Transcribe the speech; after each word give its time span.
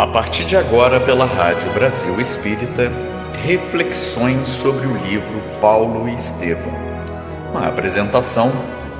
A 0.00 0.06
partir 0.06 0.46
de 0.46 0.56
agora, 0.56 0.98
pela 0.98 1.26
Rádio 1.26 1.70
Brasil 1.74 2.18
Espírita, 2.18 2.90
reflexões 3.44 4.48
sobre 4.48 4.86
o 4.86 4.96
livro 4.96 5.42
Paulo 5.60 6.08
e 6.08 6.14
Estevão. 6.14 6.72
Uma 7.50 7.68
apresentação 7.68 8.50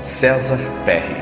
César 0.03 0.59
Perry. 0.85 1.17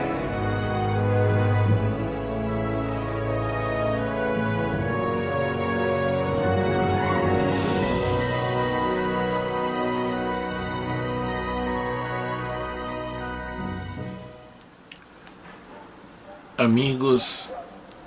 Amigos 16.58 17.52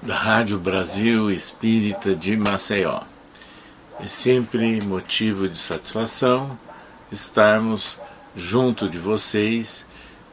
da 0.02 0.16
Rádio 0.16 0.58
Brasil 0.58 1.30
Espírita 1.30 2.16
de 2.16 2.36
Maceió, 2.36 3.02
é 4.00 4.08
sempre 4.08 4.82
motivo 4.82 5.48
de 5.48 5.56
satisfação 5.56 6.58
estarmos 7.12 8.00
junto 8.36 8.90
de 8.90 8.98
vocês 8.98 9.86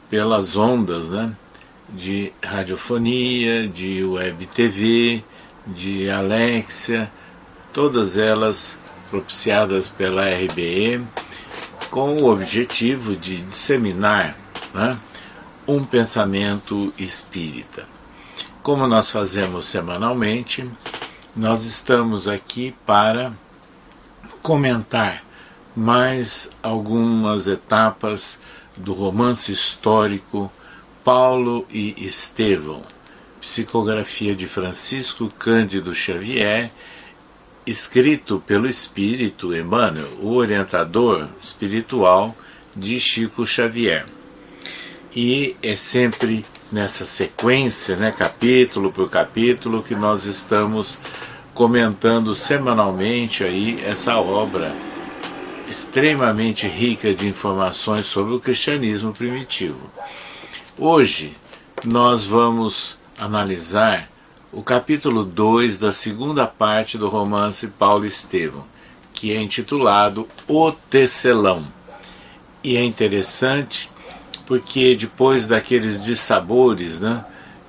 pelas 0.08 0.56
ondas 0.56 1.10
né, 1.10 1.36
de 1.90 2.32
radiofonia, 2.42 3.68
de 3.68 4.02
web 4.02 4.46
TV, 4.46 5.22
de 5.66 6.08
Alexia, 6.08 7.12
todas 7.70 8.16
elas 8.16 8.78
propiciadas 9.10 9.86
pela 9.86 10.22
RBE, 10.30 11.04
com 11.90 12.16
o 12.16 12.32
objetivo 12.32 13.14
de 13.14 13.36
disseminar 13.42 14.34
né, 14.72 14.98
um 15.66 15.84
pensamento 15.84 16.90
espírita. 16.96 17.97
Como 18.68 18.86
nós 18.86 19.10
fazemos 19.10 19.64
semanalmente, 19.64 20.70
nós 21.34 21.64
estamos 21.64 22.28
aqui 22.28 22.74
para 22.84 23.32
comentar 24.42 25.24
mais 25.74 26.50
algumas 26.62 27.46
etapas 27.46 28.38
do 28.76 28.92
romance 28.92 29.50
histórico 29.50 30.52
Paulo 31.02 31.66
e 31.70 31.94
Estevão, 31.96 32.82
psicografia 33.40 34.36
de 34.36 34.46
Francisco 34.46 35.32
Cândido 35.38 35.94
Xavier, 35.94 36.70
escrito 37.66 38.38
pelo 38.46 38.68
espírito 38.68 39.56
Emmanuel, 39.56 40.10
o 40.20 40.34
orientador 40.34 41.26
espiritual 41.40 42.36
de 42.76 43.00
Chico 43.00 43.46
Xavier. 43.46 44.04
E 45.16 45.56
é 45.62 45.74
sempre 45.74 46.44
nessa 46.70 47.06
sequência, 47.06 47.96
né, 47.96 48.12
capítulo 48.12 48.92
por 48.92 49.08
capítulo, 49.08 49.82
que 49.82 49.94
nós 49.94 50.24
estamos 50.24 50.98
comentando 51.54 52.34
semanalmente 52.34 53.42
aí 53.42 53.76
essa 53.84 54.16
obra 54.16 54.72
extremamente 55.68 56.66
rica 56.66 57.14
de 57.14 57.26
informações 57.26 58.06
sobre 58.06 58.34
o 58.34 58.40
cristianismo 58.40 59.12
primitivo. 59.12 59.90
Hoje 60.78 61.36
nós 61.84 62.24
vamos 62.24 62.98
analisar 63.18 64.08
o 64.52 64.62
capítulo 64.62 65.24
2 65.24 65.78
da 65.78 65.92
segunda 65.92 66.46
parte 66.46 66.96
do 66.96 67.08
romance 67.08 67.66
Paulo 67.68 68.06
Estevão, 68.06 68.64
que 69.12 69.32
é 69.32 69.40
intitulado 69.40 70.28
O 70.46 70.72
Tecelão. 70.72 71.66
E 72.62 72.76
é 72.76 72.82
interessante 72.82 73.90
porque 74.48 74.96
depois 74.96 75.46
daqueles 75.46 76.02
dissabores 76.02 77.00
né, 77.00 77.22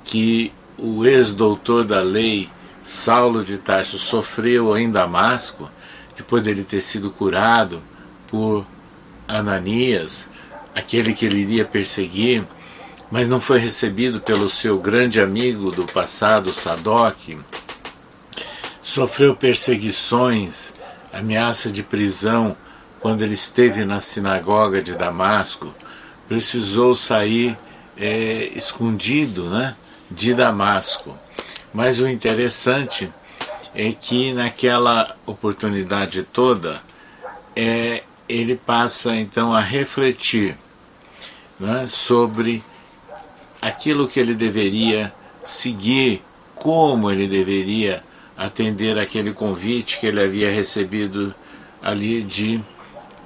que 0.05 0.49
o 0.77 1.05
ex-doutor 1.05 1.83
da 1.83 1.99
lei 1.99 2.49
Saulo 2.81 3.43
de 3.43 3.57
Tarso 3.57 3.99
sofreu 3.99 4.77
em 4.77 4.89
Damasco, 4.89 5.69
depois 6.15 6.41
dele 6.41 6.63
ter 6.63 6.79
sido 6.79 7.11
curado 7.11 7.81
por 8.29 8.65
Ananias, 9.27 10.29
aquele 10.73 11.13
que 11.13 11.25
ele 11.25 11.41
iria 11.41 11.65
perseguir, 11.65 12.47
mas 13.11 13.27
não 13.27 13.41
foi 13.41 13.59
recebido 13.59 14.21
pelo 14.21 14.49
seu 14.49 14.79
grande 14.79 15.19
amigo 15.19 15.71
do 15.71 15.83
passado, 15.83 16.53
Sadoc, 16.53 17.37
sofreu 18.81 19.35
perseguições, 19.35 20.73
ameaça 21.11 21.69
de 21.69 21.83
prisão 21.83 22.55
quando 23.01 23.21
ele 23.21 23.33
esteve 23.33 23.83
na 23.83 23.99
sinagoga 23.99 24.81
de 24.81 24.95
Damasco 24.95 25.73
precisou 26.29 26.93
sair 26.93 27.57
é, 27.97 28.51
escondido 28.55 29.49
né, 29.49 29.75
de 30.09 30.35
Damasco. 30.35 31.17
Mas 31.73 31.99
o 31.99 32.07
interessante 32.07 33.11
é 33.73 33.91
que 33.91 34.31
naquela 34.31 35.15
oportunidade 35.25 36.21
toda 36.21 36.81
é, 37.55 38.03
ele 38.27 38.55
passa 38.55 39.15
então 39.15 39.51
a 39.51 39.59
refletir 39.59 40.55
né, 41.59 41.85
sobre 41.87 42.63
aquilo 43.59 44.07
que 44.07 44.19
ele 44.19 44.35
deveria 44.35 45.11
seguir, 45.43 46.23
como 46.53 47.09
ele 47.09 47.27
deveria 47.27 48.03
atender 48.37 48.99
aquele 48.99 49.33
convite 49.33 49.99
que 49.99 50.05
ele 50.05 50.21
havia 50.21 50.51
recebido 50.51 51.33
ali 51.81 52.21
de 52.21 52.61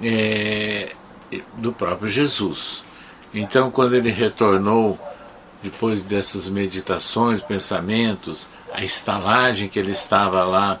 é, 0.02 0.92
do 1.58 1.72
próprio 1.72 2.08
Jesus. 2.08 2.83
Então, 3.34 3.68
quando 3.68 3.96
ele 3.96 4.10
retornou, 4.10 4.98
depois 5.60 6.02
dessas 6.02 6.48
meditações, 6.48 7.40
pensamentos, 7.40 8.46
a 8.72 8.84
estalagem 8.84 9.68
que 9.68 9.78
ele 9.78 9.90
estava 9.90 10.44
lá 10.44 10.78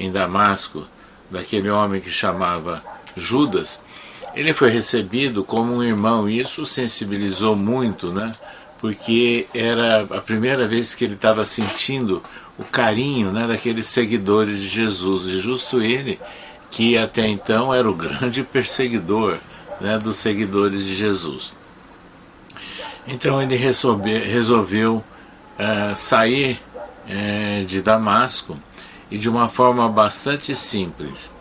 em 0.00 0.10
Damasco, 0.10 0.84
daquele 1.30 1.70
homem 1.70 2.00
que 2.00 2.10
chamava 2.10 2.82
Judas, 3.16 3.84
ele 4.34 4.52
foi 4.52 4.70
recebido 4.70 5.44
como 5.44 5.74
um 5.74 5.82
irmão. 5.82 6.28
E 6.28 6.38
isso 6.38 6.66
sensibilizou 6.66 7.54
muito, 7.54 8.12
né? 8.12 8.32
Porque 8.80 9.46
era 9.54 10.00
a 10.02 10.20
primeira 10.20 10.66
vez 10.66 10.94
que 10.94 11.04
ele 11.04 11.14
estava 11.14 11.44
sentindo 11.44 12.20
o 12.58 12.64
carinho 12.64 13.30
né, 13.30 13.46
daqueles 13.46 13.86
seguidores 13.86 14.60
de 14.60 14.68
Jesus. 14.68 15.26
E 15.26 15.38
justo 15.38 15.80
ele, 15.80 16.18
que 16.70 16.98
até 16.98 17.28
então 17.28 17.72
era 17.72 17.88
o 17.88 17.94
grande 17.94 18.42
perseguidor 18.42 19.38
né, 19.80 19.98
dos 19.98 20.16
seguidores 20.16 20.84
de 20.84 20.96
Jesus. 20.96 21.52
Então 23.06 23.42
ele 23.42 23.56
resolve, 23.56 24.18
resolveu 24.18 25.02
é, 25.58 25.94
sair 25.94 26.60
é, 27.08 27.64
de 27.66 27.82
Damasco 27.82 28.58
e 29.10 29.18
de 29.18 29.28
uma 29.28 29.48
forma 29.48 29.88
bastante 29.88 30.54
simples. 30.54 31.32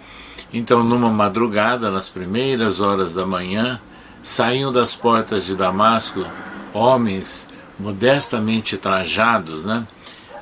Então, 0.53 0.83
numa 0.83 1.09
madrugada, 1.09 1.89
nas 1.89 2.09
primeiras 2.09 2.81
horas 2.81 3.13
da 3.13 3.25
manhã, 3.25 3.79
saíam 4.21 4.71
das 4.71 4.93
portas 4.93 5.45
de 5.45 5.55
Damasco 5.55 6.25
homens 6.73 7.47
modestamente 7.79 8.77
trajados, 8.77 9.63
né? 9.63 9.87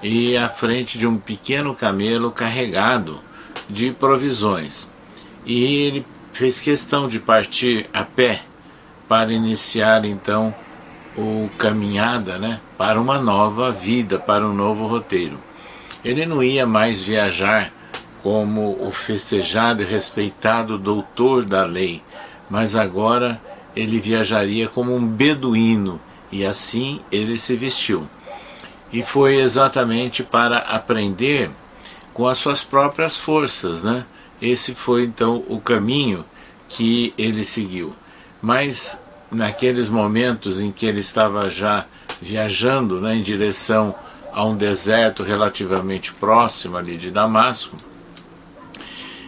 E 0.01 0.35
à 0.35 0.49
frente 0.49 0.97
de 0.97 1.05
um 1.05 1.17
pequeno 1.17 1.75
camelo 1.75 2.31
carregado 2.31 3.19
de 3.69 3.91
provisões. 3.91 4.89
E 5.45 5.63
ele 5.63 6.05
fez 6.33 6.59
questão 6.59 7.07
de 7.07 7.19
partir 7.19 7.87
a 7.93 8.03
pé 8.03 8.41
para 9.07 9.31
iniciar 9.31 10.05
então 10.05 10.53
o 11.17 11.49
caminhada 11.57 12.37
né, 12.37 12.59
para 12.77 12.99
uma 12.99 13.19
nova 13.19 13.71
vida, 13.71 14.17
para 14.17 14.45
um 14.45 14.53
novo 14.53 14.87
roteiro. 14.87 15.39
Ele 16.03 16.25
não 16.25 16.41
ia 16.41 16.65
mais 16.65 17.03
viajar 17.03 17.71
como 18.23 18.77
o 18.79 18.91
festejado 18.91 19.81
e 19.81 19.85
respeitado 19.85 20.77
doutor 20.77 21.45
da 21.45 21.65
lei, 21.65 22.01
mas 22.49 22.75
agora 22.75 23.39
ele 23.75 23.99
viajaria 23.99 24.67
como 24.67 24.95
um 24.95 25.05
beduíno 25.05 25.99
e 26.31 26.45
assim 26.45 27.01
ele 27.11 27.37
se 27.37 27.55
vestiu. 27.55 28.07
E 28.91 29.03
foi 29.03 29.35
exatamente 29.35 30.23
para 30.23 30.57
aprender 30.57 31.49
com 32.13 32.27
as 32.27 32.37
suas 32.37 32.63
próprias 32.63 33.15
forças, 33.15 33.83
né? 33.83 34.05
Esse 34.41 34.73
foi 34.73 35.03
então 35.03 35.43
o 35.47 35.59
caminho 35.59 36.25
que 36.67 37.13
ele 37.17 37.45
seguiu. 37.45 37.93
Mas 38.41 39.01
naqueles 39.31 39.89
momentos 39.89 40.59
em 40.59 40.71
que 40.71 40.85
ele 40.85 40.99
estava 40.99 41.49
já 41.49 41.85
viajando 42.21 42.99
né, 42.99 43.15
em 43.15 43.21
direção 43.21 43.93
a 44.33 44.45
um 44.45 44.55
deserto 44.55 45.23
relativamente 45.23 46.13
próximo 46.13 46.77
ali 46.77 46.97
de 46.97 47.11
Damasco, 47.11 47.75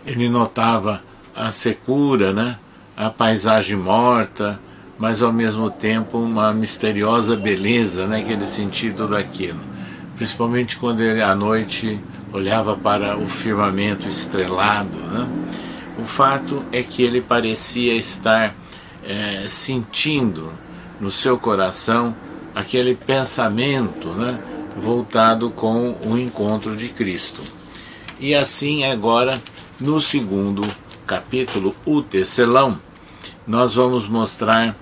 ele 0.06 0.30
notava 0.30 1.02
a 1.36 1.52
secura, 1.52 2.34
né, 2.34 2.58
a 2.96 3.10
paisagem 3.10 3.78
morta, 3.78 4.60
mas 4.98 5.22
ao 5.22 5.34
mesmo 5.34 5.70
tempo 5.70 6.20
uma 6.20 6.54
misteriosa 6.54 7.36
beleza 7.36 8.06
né, 8.08 8.24
sentia 8.46 8.94
tudo 8.94 9.16
aquilo. 9.16 9.60
Principalmente 10.16 10.78
quando 10.78 11.02
ele 11.02 11.22
à 11.22 11.34
noite 11.34 12.00
olhava 12.32 12.76
para 12.76 13.18
o 13.18 13.28
firmamento 13.28 14.08
estrelado. 14.08 14.98
Né? 14.98 15.28
O 15.98 16.04
fato 16.04 16.64
é 16.72 16.84
que 16.84 17.02
ele 17.02 17.22
parecia 17.22 17.96
estar 17.96 18.54
é, 19.04 19.46
sentindo 19.48 20.52
no 21.00 21.10
seu 21.10 21.38
coração 21.38 22.16
aquele 22.54 22.96
pensamento 22.96 24.10
né, 24.10 24.40
voltado 24.78 25.50
com 25.50 25.96
o 26.06 26.18
encontro 26.18 26.76
de 26.76 26.90
Cristo. 26.90 27.42
E 28.20 28.36
assim 28.36 28.84
agora, 28.84 29.34
no 29.80 30.00
segundo 30.00 30.62
capítulo, 31.08 31.76
o 31.86 32.02
tecelão, 32.02 32.80
nós 33.48 33.76
vamos 33.76 34.08
mostrar 34.08 34.76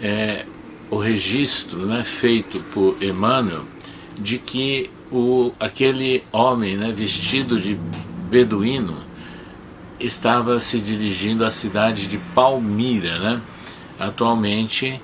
é, 0.00 0.44
o 0.90 0.96
registro 0.96 1.86
né, 1.86 2.02
feito 2.02 2.60
por 2.64 2.96
Emmanuel 3.00 3.64
de 4.18 4.38
que 4.38 4.90
o, 5.10 5.52
aquele 5.58 6.22
homem 6.32 6.76
né, 6.76 6.92
vestido 6.92 7.60
de 7.60 7.78
beduíno 8.28 8.96
estava 9.98 10.58
se 10.58 10.78
dirigindo 10.78 11.44
à 11.44 11.50
cidade 11.50 12.06
de 12.06 12.18
Palmira, 12.34 13.18
né, 13.18 13.40
atualmente 14.00 15.00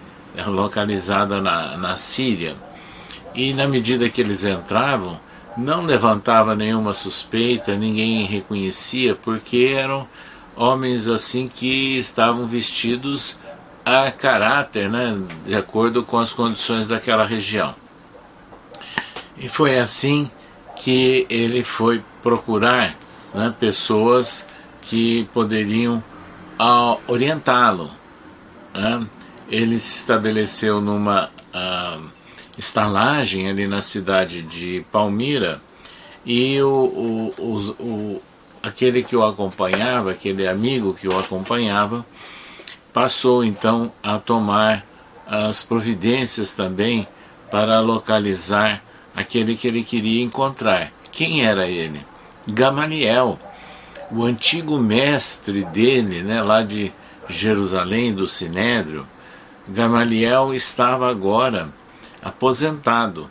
localizada 0.47 1.41
na, 1.41 1.77
na 1.77 1.97
Síria. 1.97 2.57
E 3.35 3.53
na 3.53 3.69
medida 3.69 4.09
que 4.09 4.21
eles 4.21 4.45
entravam, 4.45 5.21
não 5.57 5.83
levantava 5.83 6.57
nenhuma 6.57 6.93
suspeita, 6.93 7.77
ninguém 7.77 8.25
reconhecia, 8.25 9.15
porque 9.15 9.75
eram 9.77 10.09
homens 10.57 11.07
assim 11.07 11.47
que 11.47 11.99
estavam 11.99 12.47
vestidos 12.47 13.39
a 13.85 14.11
caráter, 14.11 14.89
né, 14.89 15.17
de 15.47 15.55
acordo 15.55 16.03
com 16.03 16.19
as 16.19 16.33
condições 16.33 16.87
daquela 16.87 17.25
região. 17.25 17.75
E 19.39 19.49
foi 19.49 19.79
assim 19.79 20.31
que 20.77 21.27
ele 21.29 21.63
foi 21.63 22.03
procurar 22.23 22.97
né, 23.35 23.55
pessoas 23.59 24.47
que 24.83 25.29
poderiam 25.33 26.03
uh, 26.59 26.99
orientá-lo. 27.07 27.91
Né? 28.77 29.07
Ele 29.49 29.79
se 29.79 29.97
estabeleceu 29.99 30.81
numa 30.81 31.31
uh, 31.55 32.03
estalagem 32.59 33.49
ali 33.49 33.67
na 33.67 33.81
cidade 33.81 34.43
de 34.43 34.85
Palmira 34.93 35.61
e 36.25 36.61
o, 36.61 37.33
o, 37.39 37.55
o, 37.81 38.23
aquele 38.63 39.03
que 39.03 39.17
o 39.17 39.25
acompanhava, 39.25 40.11
aquele 40.11 40.47
amigo 40.47 40.95
que 40.95 41.09
o 41.09 41.19
acompanhava, 41.19 42.05
passou 42.93 43.45
então 43.45 43.93
a 44.03 44.19
tomar 44.19 44.85
as 45.27 45.63
providências 45.63 46.55
também 46.55 47.07
para 47.51 47.81
localizar 47.81 48.83
aquele 49.15 49.57
que 49.57 49.69
ele 49.69 49.83
queria 49.83 50.23
encontrar. 50.23 50.93
Quem 51.13 51.45
era 51.45 51.67
ele? 51.67 52.05
Gamaliel, 52.47 53.39
o 54.11 54.25
antigo 54.25 54.79
mestre 54.79 55.65
dele, 55.65 56.23
né, 56.23 56.43
lá 56.43 56.63
de 56.63 56.93
Jerusalém, 57.29 58.15
do 58.15 58.27
Sinédrio. 58.27 59.07
Gamaliel 59.69 60.55
estava 60.55 61.11
agora 61.11 61.69
aposentado 62.23 63.29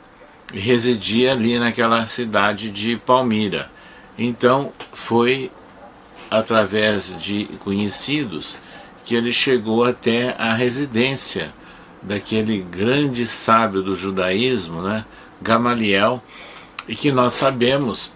e 0.53 0.59
residia 0.59 1.31
ali 1.31 1.57
naquela 1.57 2.05
cidade 2.05 2.69
de 2.69 2.97
Palmira. 2.97 3.71
Então 4.17 4.71
foi 4.93 5.51
através 6.29 7.15
de 7.17 7.45
conhecidos 7.63 8.57
que 9.05 9.15
ele 9.15 9.31
chegou 9.31 9.83
até 9.83 10.35
a 10.37 10.53
residência 10.53 11.53
daquele 12.01 12.59
grande 12.59 13.25
sábio 13.25 13.81
do 13.81 13.95
judaísmo, 13.95 14.81
né, 14.81 15.05
Gamaliel, 15.41 16.21
e 16.87 16.95
que 16.95 17.11
nós 17.11 17.33
sabemos 17.33 18.11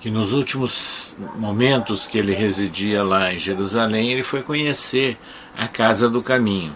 que 0.00 0.10
nos 0.10 0.32
últimos 0.32 1.01
momentos 1.36 2.06
que 2.06 2.18
ele 2.18 2.34
residia 2.34 3.02
lá 3.02 3.32
em 3.32 3.38
Jerusalém, 3.38 4.10
ele 4.10 4.22
foi 4.22 4.42
conhecer 4.42 5.18
a 5.56 5.68
Casa 5.68 6.08
do 6.08 6.22
Caminho. 6.22 6.74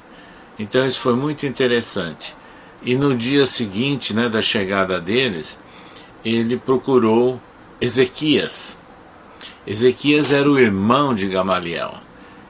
Então 0.59 0.87
isso 0.87 1.01
foi 1.01 1.15
muito 1.15 1.47
interessante. 1.47 2.35
E 2.83 2.95
no 2.95 3.17
dia 3.17 3.47
seguinte 3.47 4.15
né, 4.15 4.29
da 4.29 4.41
chegada 4.41 5.01
deles, 5.01 5.61
ele 6.25 6.57
procurou 6.57 7.41
Ezequias. 7.81 8.79
Ezequias 9.67 10.33
era 10.33 10.49
o 10.49 10.59
irmão 10.59 11.15
de 11.15 11.29
Gamaliel. 11.29 11.95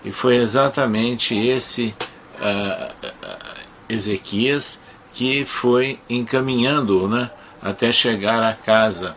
E 0.04 0.12
foi 0.12 0.36
exatamente 0.36 1.36
esse 1.36 1.94
uh, 2.40 3.10
Ezequias 3.88 4.80
que 5.12 5.44
foi 5.44 5.98
encaminhando 6.08 7.08
né, 7.08 7.30
até 7.62 7.90
chegar 7.90 8.42
à 8.42 8.52
casa 8.52 9.16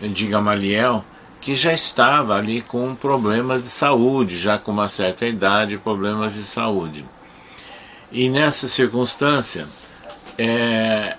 de 0.00 0.26
Gamaliel, 0.26 1.04
que 1.44 1.54
já 1.54 1.74
estava 1.74 2.36
ali 2.36 2.62
com 2.62 2.94
problemas 2.94 3.64
de 3.64 3.68
saúde, 3.68 4.38
já 4.38 4.56
com 4.56 4.72
uma 4.72 4.88
certa 4.88 5.26
idade, 5.26 5.76
problemas 5.76 6.32
de 6.32 6.42
saúde. 6.42 7.04
E 8.10 8.30
nessa 8.30 8.66
circunstância, 8.66 9.66
é, 10.38 11.18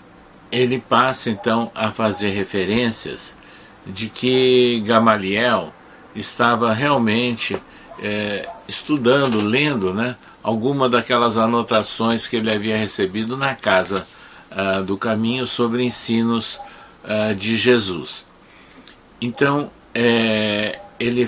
ele 0.51 0.79
passa 0.79 1.29
então 1.29 1.71
a 1.75 1.91
fazer 1.91 2.31
referências 2.31 3.37
de 3.85 4.09
que 4.09 4.81
Gamaliel 4.83 5.71
estava 6.15 6.73
realmente 6.73 7.55
é, 7.99 8.49
estudando, 8.67 9.39
lendo, 9.41 9.93
né, 9.93 10.15
alguma 10.41 10.89
daquelas 10.89 11.37
anotações 11.37 12.25
que 12.25 12.37
ele 12.37 12.51
havia 12.51 12.77
recebido 12.77 13.37
na 13.37 13.53
casa 13.53 14.07
uh, 14.51 14.83
do 14.83 14.97
caminho 14.97 15.45
sobre 15.45 15.83
ensinos 15.83 16.59
uh, 17.03 17.35
de 17.35 17.55
Jesus. 17.55 18.25
Então 19.21 19.69
é, 19.95 20.79
ele 20.99 21.27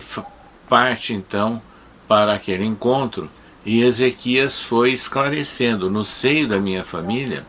parte 0.70 1.14
então 1.14 1.62
para 2.08 2.34
aquele 2.34 2.66
encontro 2.66 3.30
e 3.66 3.82
Ezequias 3.82 4.60
foi 4.60 4.92
esclarecendo 4.92 5.90
no 5.90 6.06
seio 6.06 6.48
da 6.48 6.60
minha 6.60 6.84
família 6.84 7.46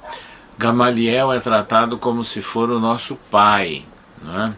Gamaliel 0.59 1.33
é 1.33 1.39
tratado 1.39 1.97
como 1.99 2.25
se 2.25 2.43
for 2.43 2.69
o 2.69 2.81
nosso 2.81 3.15
pai. 3.31 3.85
Né? 4.21 4.53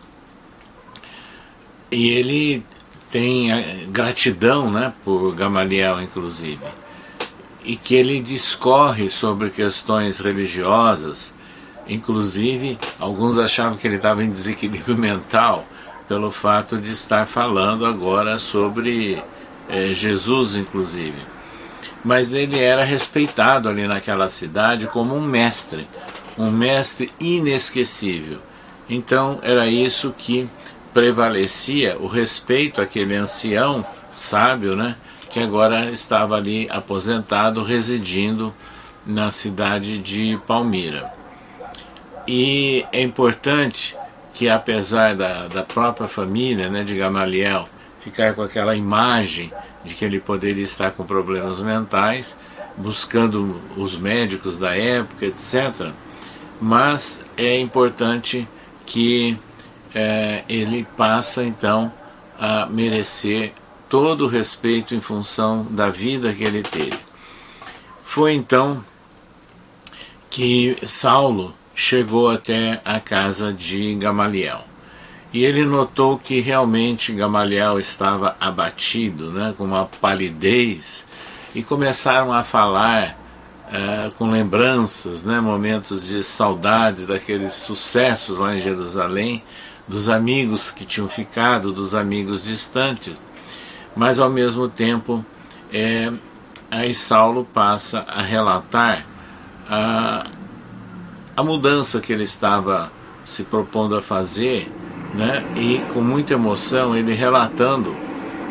E 1.93 2.09
ele 2.09 2.65
tem 3.11 3.53
eh, 3.53 3.85
gratidão 3.89 4.71
né, 4.71 4.95
por 5.05 5.35
Gamaliel, 5.35 6.01
inclusive. 6.01 6.65
E 7.63 7.77
que 7.77 7.95
ele 7.95 8.19
discorre 8.23 9.11
sobre 9.11 9.51
questões 9.51 10.21
religiosas. 10.21 11.35
Inclusive, 11.87 12.79
alguns 12.99 13.37
achavam 13.37 13.77
que 13.77 13.87
ele 13.87 13.97
estava 13.97 14.25
em 14.25 14.31
desequilíbrio 14.31 14.97
mental 14.99 15.67
pelo 16.11 16.31
fato 16.31 16.77
de 16.77 16.91
estar 16.91 17.25
falando 17.27 17.87
agora 17.87 18.37
sobre 18.37 19.23
eh, 19.69 19.95
Jesus, 19.95 20.57
inclusive 20.57 21.31
mas 22.05 22.33
ele 22.33 22.59
era 22.59 22.85
respeitado 22.85 23.69
ali 23.69 23.87
naquela 23.87 24.29
cidade 24.29 24.87
como 24.87 25.15
um 25.15 25.21
mestre, 25.21 25.87
um 26.39 26.51
mestre 26.51 27.13
inesquecível. 27.21 28.39
Então 28.89 29.39
era 29.43 29.67
isso 29.67 30.15
que 30.17 30.49
prevalecia, 30.93 31.97
o 31.99 32.07
respeito 32.07 32.81
àquele 32.81 33.15
ancião 33.15 33.85
sábio, 34.13 34.75
né, 34.75 34.97
que 35.31 35.39
agora 35.39 35.91
estava 35.91 36.37
ali 36.37 36.67
aposentado, 36.71 37.63
residindo 37.63 38.53
na 39.07 39.31
cidade 39.31 39.99
de 39.99 40.39
Palmira. 40.47 41.13
E 42.27 42.85
é 42.93 43.01
importante 43.03 43.97
que, 44.33 44.49
apesar 44.49 45.15
da, 45.15 45.49
da 45.49 45.63
própria 45.63 46.09
família 46.09 46.69
né, 46.69 46.85
de 46.85 46.97
Gamaliel 46.97 47.69
ficar 48.01 48.35
com 48.35 48.43
aquela 48.43 48.75
imagem 48.75 49.53
de 49.85 49.95
que 49.95 50.05
ele 50.05 50.21
poderia 50.21 50.63
estar 50.63 50.91
com 50.93 51.05
problemas 51.05 51.59
mentais, 51.61 52.37
buscando 52.77 53.61
os 53.77 53.97
médicos 53.97 54.59
da 54.59 54.77
época, 54.77 55.27
etc. 55.27 55.93
Mas 56.61 57.25
é 57.37 57.59
importante 57.59 58.49
que 58.87 59.39
é, 59.95 60.45
ele 60.49 60.87
passa 60.97 61.45
então 61.45 61.93
a 62.39 62.67
merecer 62.67 63.53
todo 63.89 64.25
o 64.25 64.29
respeito 64.29 64.95
em 64.95 65.01
função 65.01 65.67
da 65.71 65.91
vida 65.91 66.33
que 66.33 66.45
ele 66.45 66.63
teve. 66.63 66.99
Foi 68.05 68.33
então 68.33 68.85
que 70.31 70.77
Saulo 70.87 71.55
chegou 71.81 72.31
até 72.31 72.79
a 72.85 73.01
casa 73.01 73.55
de 73.55 73.95
Gamaliel. 73.95 74.61
E 75.33 75.45
ele 75.45 75.65
notou 75.65 76.19
que 76.19 76.39
realmente 76.41 77.11
Gamaliel 77.13 77.81
estava 77.81 78.37
abatido, 78.39 79.31
né, 79.31 79.55
com 79.57 79.65
uma 79.65 79.87
palidez, 79.87 81.07
e 81.55 81.63
começaram 81.63 82.35
a 82.35 82.45
falar 82.45 83.19
uh, 83.69 84.11
com 84.13 84.31
lembranças, 84.31 85.25
né, 85.25 85.41
momentos 85.41 86.07
de 86.07 86.23
saudades 86.23 87.07
daqueles 87.07 87.55
sucessos 87.55 88.37
lá 88.37 88.55
em 88.55 88.61
Jerusalém, 88.61 89.43
dos 89.89 90.11
amigos 90.11 90.71
que 90.71 90.85
tinham 90.85 91.09
ficado, 91.09 91.73
dos 91.73 91.95
amigos 91.95 92.45
distantes. 92.45 93.21
Mas 93.97 94.19
ao 94.19 94.29
mesmo 94.29 94.69
tempo, 94.69 95.25
é, 95.73 96.13
aí 96.71 96.95
Saulo 96.95 97.49
passa 97.55 98.05
a 98.07 98.21
relatar 98.21 99.07
a, 99.69 100.27
a 101.41 101.45
mudança 101.45 102.01
que 102.01 102.13
ele 102.13 102.25
estava 102.25 102.93
se 103.25 103.45
propondo 103.45 103.97
a 103.97 104.03
fazer 104.03 104.71
né? 105.15 105.43
e 105.57 105.81
com 105.95 106.03
muita 106.03 106.35
emoção 106.35 106.95
ele 106.95 107.15
relatando 107.15 107.97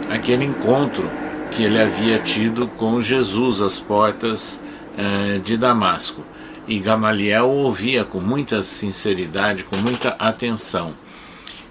aquele 0.10 0.44
encontro 0.44 1.08
que 1.52 1.64
ele 1.64 1.80
havia 1.80 2.18
tido 2.18 2.68
com 2.68 3.00
Jesus 3.00 3.62
às 3.62 3.80
portas 3.80 4.60
eh, 4.98 5.40
de 5.44 5.56
Damasco. 5.56 6.24
E 6.68 6.80
Gamaliel 6.80 7.48
ouvia 7.48 8.04
com 8.04 8.20
muita 8.20 8.62
sinceridade, 8.64 9.64
com 9.64 9.76
muita 9.78 10.10
atenção. 10.20 10.94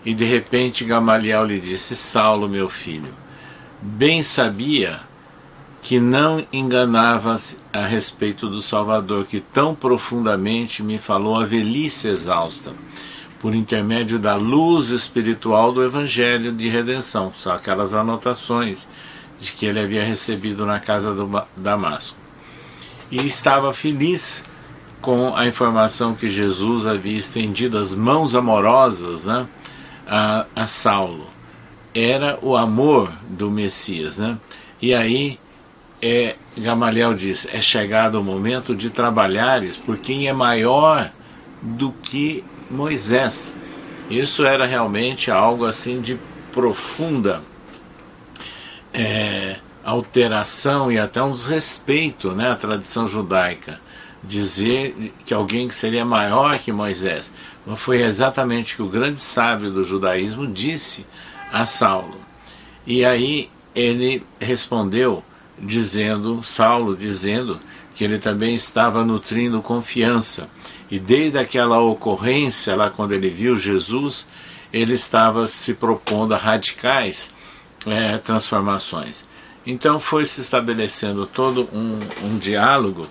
e 0.04 0.14
de 0.14 0.24
repente 0.24 0.84
Gamaliel 0.84 1.44
lhe 1.44 1.60
disse: 1.60 1.96
Saulo, 1.96 2.48
meu 2.48 2.68
filho, 2.68 3.12
bem 3.80 4.22
sabia 4.22 5.00
que 5.82 6.00
não 6.00 6.44
enganava 6.52 7.36
a 7.72 7.86
respeito 7.86 8.48
do 8.48 8.60
Salvador, 8.60 9.26
que 9.26 9.40
tão 9.40 9.74
profundamente 9.74 10.82
me 10.82 10.98
falou 10.98 11.38
a 11.38 11.44
velhice 11.44 12.08
exausta, 12.08 12.72
por 13.38 13.54
intermédio 13.54 14.18
da 14.18 14.34
luz 14.34 14.88
espiritual 14.90 15.72
do 15.72 15.82
Evangelho 15.82 16.52
de 16.52 16.68
redenção, 16.68 17.32
só 17.34 17.52
aquelas 17.52 17.94
anotações 17.94 18.88
de 19.40 19.52
que 19.52 19.66
ele 19.66 19.78
havia 19.78 20.02
recebido 20.02 20.66
na 20.66 20.80
casa 20.80 21.14
do 21.14 21.30
Damasco. 21.56 22.16
E 23.10 23.26
estava 23.26 23.72
feliz 23.72 24.44
com 25.00 25.34
a 25.36 25.46
informação 25.46 26.14
que 26.14 26.28
Jesus 26.28 26.86
havia 26.86 27.16
estendido 27.16 27.78
as 27.78 27.94
mãos 27.94 28.34
amorosas 28.34 29.24
né, 29.24 29.46
a, 30.06 30.44
a 30.54 30.66
Saulo. 30.66 31.26
Era 31.94 32.38
o 32.42 32.56
amor 32.56 33.12
do 33.28 33.50
Messias. 33.50 34.18
Né? 34.18 34.36
E 34.82 34.92
aí 34.92 35.38
é, 36.00 36.36
Gamaliel 36.56 37.14
diz: 37.14 37.46
é 37.52 37.60
chegado 37.60 38.20
o 38.20 38.24
momento 38.24 38.74
de 38.74 38.90
trabalhares 38.90 39.76
por 39.76 39.98
quem 39.98 40.28
é 40.28 40.32
maior 40.32 41.10
do 41.60 41.92
que 41.92 42.44
Moisés. 42.70 43.56
Isso 44.10 44.44
era 44.44 44.64
realmente 44.64 45.30
algo 45.30 45.64
assim 45.64 46.00
de 46.00 46.18
profunda 46.52 47.42
é, 48.92 49.56
alteração 49.84 50.90
e 50.90 50.98
até 50.98 51.22
um 51.22 51.32
desrespeito 51.32 52.32
né, 52.32 52.50
à 52.50 52.56
tradição 52.56 53.06
judaica. 53.06 53.80
Dizer 54.22 55.14
que 55.24 55.32
alguém 55.32 55.68
que 55.68 55.74
seria 55.74 56.04
maior 56.04 56.58
que 56.58 56.72
Moisés. 56.72 57.30
Mas 57.64 57.78
foi 57.78 58.00
exatamente 58.00 58.74
o 58.74 58.76
que 58.76 58.82
o 58.82 58.88
grande 58.88 59.20
sábio 59.20 59.70
do 59.70 59.84
judaísmo 59.84 60.46
disse 60.46 61.06
a 61.52 61.64
Saulo. 61.66 62.18
E 62.84 63.04
aí 63.04 63.48
ele 63.74 64.24
respondeu 64.40 65.22
dizendo, 65.60 66.42
Saulo 66.42 66.96
dizendo, 66.96 67.58
que 67.94 68.04
ele 68.04 68.18
também 68.18 68.54
estava 68.54 69.04
nutrindo 69.04 69.60
confiança. 69.60 70.48
E 70.90 70.98
desde 70.98 71.38
aquela 71.38 71.80
ocorrência, 71.80 72.76
lá 72.76 72.90
quando 72.90 73.12
ele 73.12 73.28
viu 73.28 73.58
Jesus, 73.58 74.28
ele 74.72 74.94
estava 74.94 75.48
se 75.48 75.74
propondo 75.74 76.32
a 76.32 76.38
radicais 76.38 77.34
é, 77.86 78.18
transformações. 78.18 79.26
Então 79.66 80.00
foi 80.00 80.24
se 80.24 80.40
estabelecendo 80.40 81.26
todo 81.26 81.68
um, 81.72 81.98
um 82.24 82.38
diálogo 82.38 83.06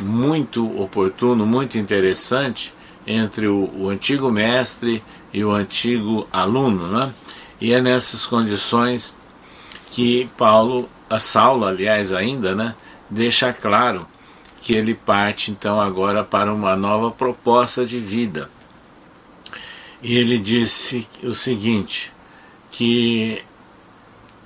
muito 0.00 0.80
oportuno, 0.80 1.46
muito 1.46 1.78
interessante 1.78 2.72
entre 3.06 3.48
o, 3.48 3.70
o, 3.76 3.88
antigo 3.88 4.30
mestre 4.30 5.02
e 5.32 5.44
o 5.44 5.52
antigo 5.52 6.28
aluno, 6.32 6.86
né? 6.88 7.12
E 7.60 7.72
é 7.72 7.80
nessas 7.80 8.26
condições 8.26 9.16
que 9.90 10.28
Paulo 10.36 10.88
a 11.08 11.20
Saulo, 11.20 11.64
aliás, 11.64 12.12
ainda, 12.12 12.54
né, 12.54 12.74
deixa 13.08 13.52
claro 13.52 14.06
que 14.60 14.74
ele 14.74 14.94
parte 14.94 15.50
então 15.50 15.80
agora 15.80 16.24
para 16.24 16.52
uma 16.52 16.74
nova 16.74 17.10
proposta 17.10 17.86
de 17.86 17.98
vida. 17.98 18.50
E 20.02 20.16
ele 20.16 20.38
disse 20.38 21.06
o 21.22 21.34
seguinte, 21.34 22.12
que 22.70 23.42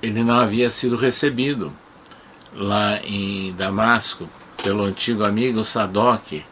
ele 0.01 0.23
não 0.23 0.39
havia 0.39 0.69
sido 0.69 0.95
recebido 0.95 1.73
lá 2.53 2.99
em 3.03 3.53
Damasco 3.53 4.29
pelo 4.63 4.83
antigo 4.83 5.23
amigo 5.23 5.63
Sadoc 5.63 6.43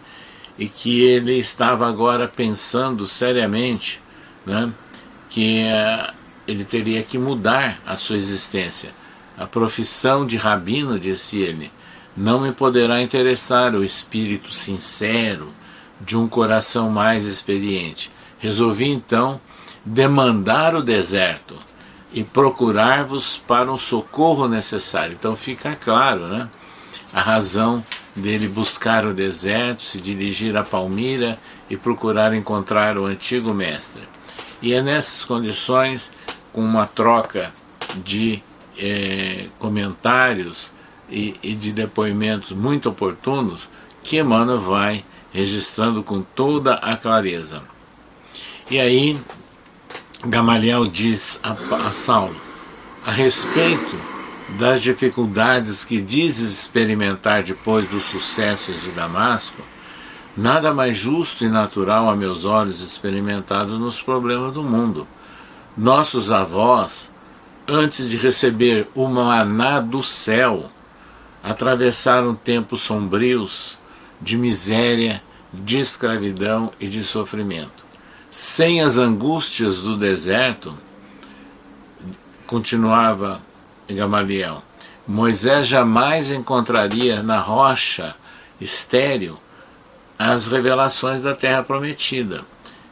e 0.57 0.67
que 0.67 1.01
ele 1.01 1.37
estava 1.37 1.87
agora 1.87 2.27
pensando 2.27 3.05
seriamente 3.05 4.01
né, 4.45 4.71
que 5.29 5.63
uh, 5.63 6.13
ele 6.47 6.65
teria 6.65 7.03
que 7.03 7.17
mudar 7.17 7.79
a 7.85 7.95
sua 7.95 8.17
existência 8.17 8.91
a 9.39 9.47
profissão 9.47 10.25
de 10.25 10.35
rabino, 10.35 10.99
disse 10.99 11.37
ele, 11.37 11.71
não 12.15 12.41
me 12.41 12.51
poderá 12.51 13.01
interessar 13.01 13.73
o 13.73 13.85
espírito 13.85 14.51
sincero 14.51 15.53
de 16.01 16.17
um 16.17 16.27
coração 16.27 16.89
mais 16.89 17.25
experiente. 17.25 18.11
Resolvi 18.37 18.89
então 18.89 19.39
demandar 19.85 20.75
o 20.75 20.83
deserto 20.83 21.55
e 22.11 22.21
procurar-vos 22.21 23.37
para 23.37 23.71
um 23.71 23.77
socorro 23.77 24.45
necessário. 24.45 25.15
Então 25.17 25.37
fica 25.37 25.73
claro, 25.73 26.27
né? 26.27 26.49
A 27.13 27.21
razão 27.21 27.83
dele 28.13 28.49
buscar 28.49 29.05
o 29.05 29.13
deserto, 29.13 29.83
se 29.83 30.01
dirigir 30.01 30.57
a 30.57 30.63
Palmira 30.65 31.39
e 31.69 31.77
procurar 31.77 32.33
encontrar 32.33 32.97
o 32.97 33.05
antigo 33.05 33.53
mestre. 33.53 34.03
E 34.61 34.73
é 34.73 34.81
nessas 34.81 35.23
condições, 35.23 36.11
com 36.51 36.59
uma 36.61 36.85
troca 36.85 37.53
de 38.03 38.43
é, 38.77 39.47
comentários 39.57 40.71
e, 41.09 41.35
e, 41.41 41.55
de 41.55 41.71
depoimentos 41.71 42.51
muito 42.51 42.89
oportunos 42.89 43.69
que 44.03 44.17
Emmanuel 44.17 44.59
vai 44.59 45.03
registrando 45.33 46.03
com 46.03 46.21
toda 46.21 46.75
a 46.75 46.95
clareza. 46.95 47.61
E 48.69 48.79
aí, 48.79 49.19
Gamaliel 50.25 50.85
diz 50.87 51.39
a, 51.43 51.51
a 51.87 51.91
Saulo 51.91 52.35
a 53.05 53.11
respeito 53.11 53.97
das 54.57 54.81
dificuldades 54.81 55.85
que 55.85 56.01
dizes 56.01 56.51
experimentar 56.59 57.43
depois 57.43 57.87
dos 57.87 58.03
sucessos 58.03 58.81
de 58.83 58.91
Damasco, 58.91 59.61
nada 60.35 60.73
mais 60.73 60.97
justo 60.97 61.45
e 61.45 61.49
natural 61.49 62.09
a 62.09 62.15
meus 62.15 62.45
olhos 62.45 62.81
experimentados 62.81 63.79
nos 63.79 64.01
problemas 64.01 64.53
do 64.53 64.63
mundo. 64.63 65.07
Nossos 65.77 66.31
avós 66.31 67.13
antes 67.69 68.09
de 68.09 68.17
receber 68.17 68.87
o 68.95 69.07
maná 69.07 69.79
do 69.79 70.01
céu, 70.01 70.69
atravessaram 71.43 72.35
tempos 72.35 72.81
sombrios 72.81 73.77
de 74.19 74.37
miséria, 74.37 75.21
de 75.53 75.77
escravidão 75.77 76.71
e 76.79 76.87
de 76.87 77.03
sofrimento. 77.03 77.85
Sem 78.31 78.81
as 78.81 78.97
angústias 78.97 79.81
do 79.81 79.95
deserto, 79.95 80.77
continuava 82.45 83.39
Gamaliel, 83.87 84.63
Moisés 85.07 85.67
jamais 85.67 86.31
encontraria 86.31 87.23
na 87.23 87.39
rocha 87.39 88.15
estéril 88.61 89.39
as 90.17 90.47
revelações 90.47 91.21
da 91.21 91.33
terra 91.33 91.63
prometida. 91.63 92.43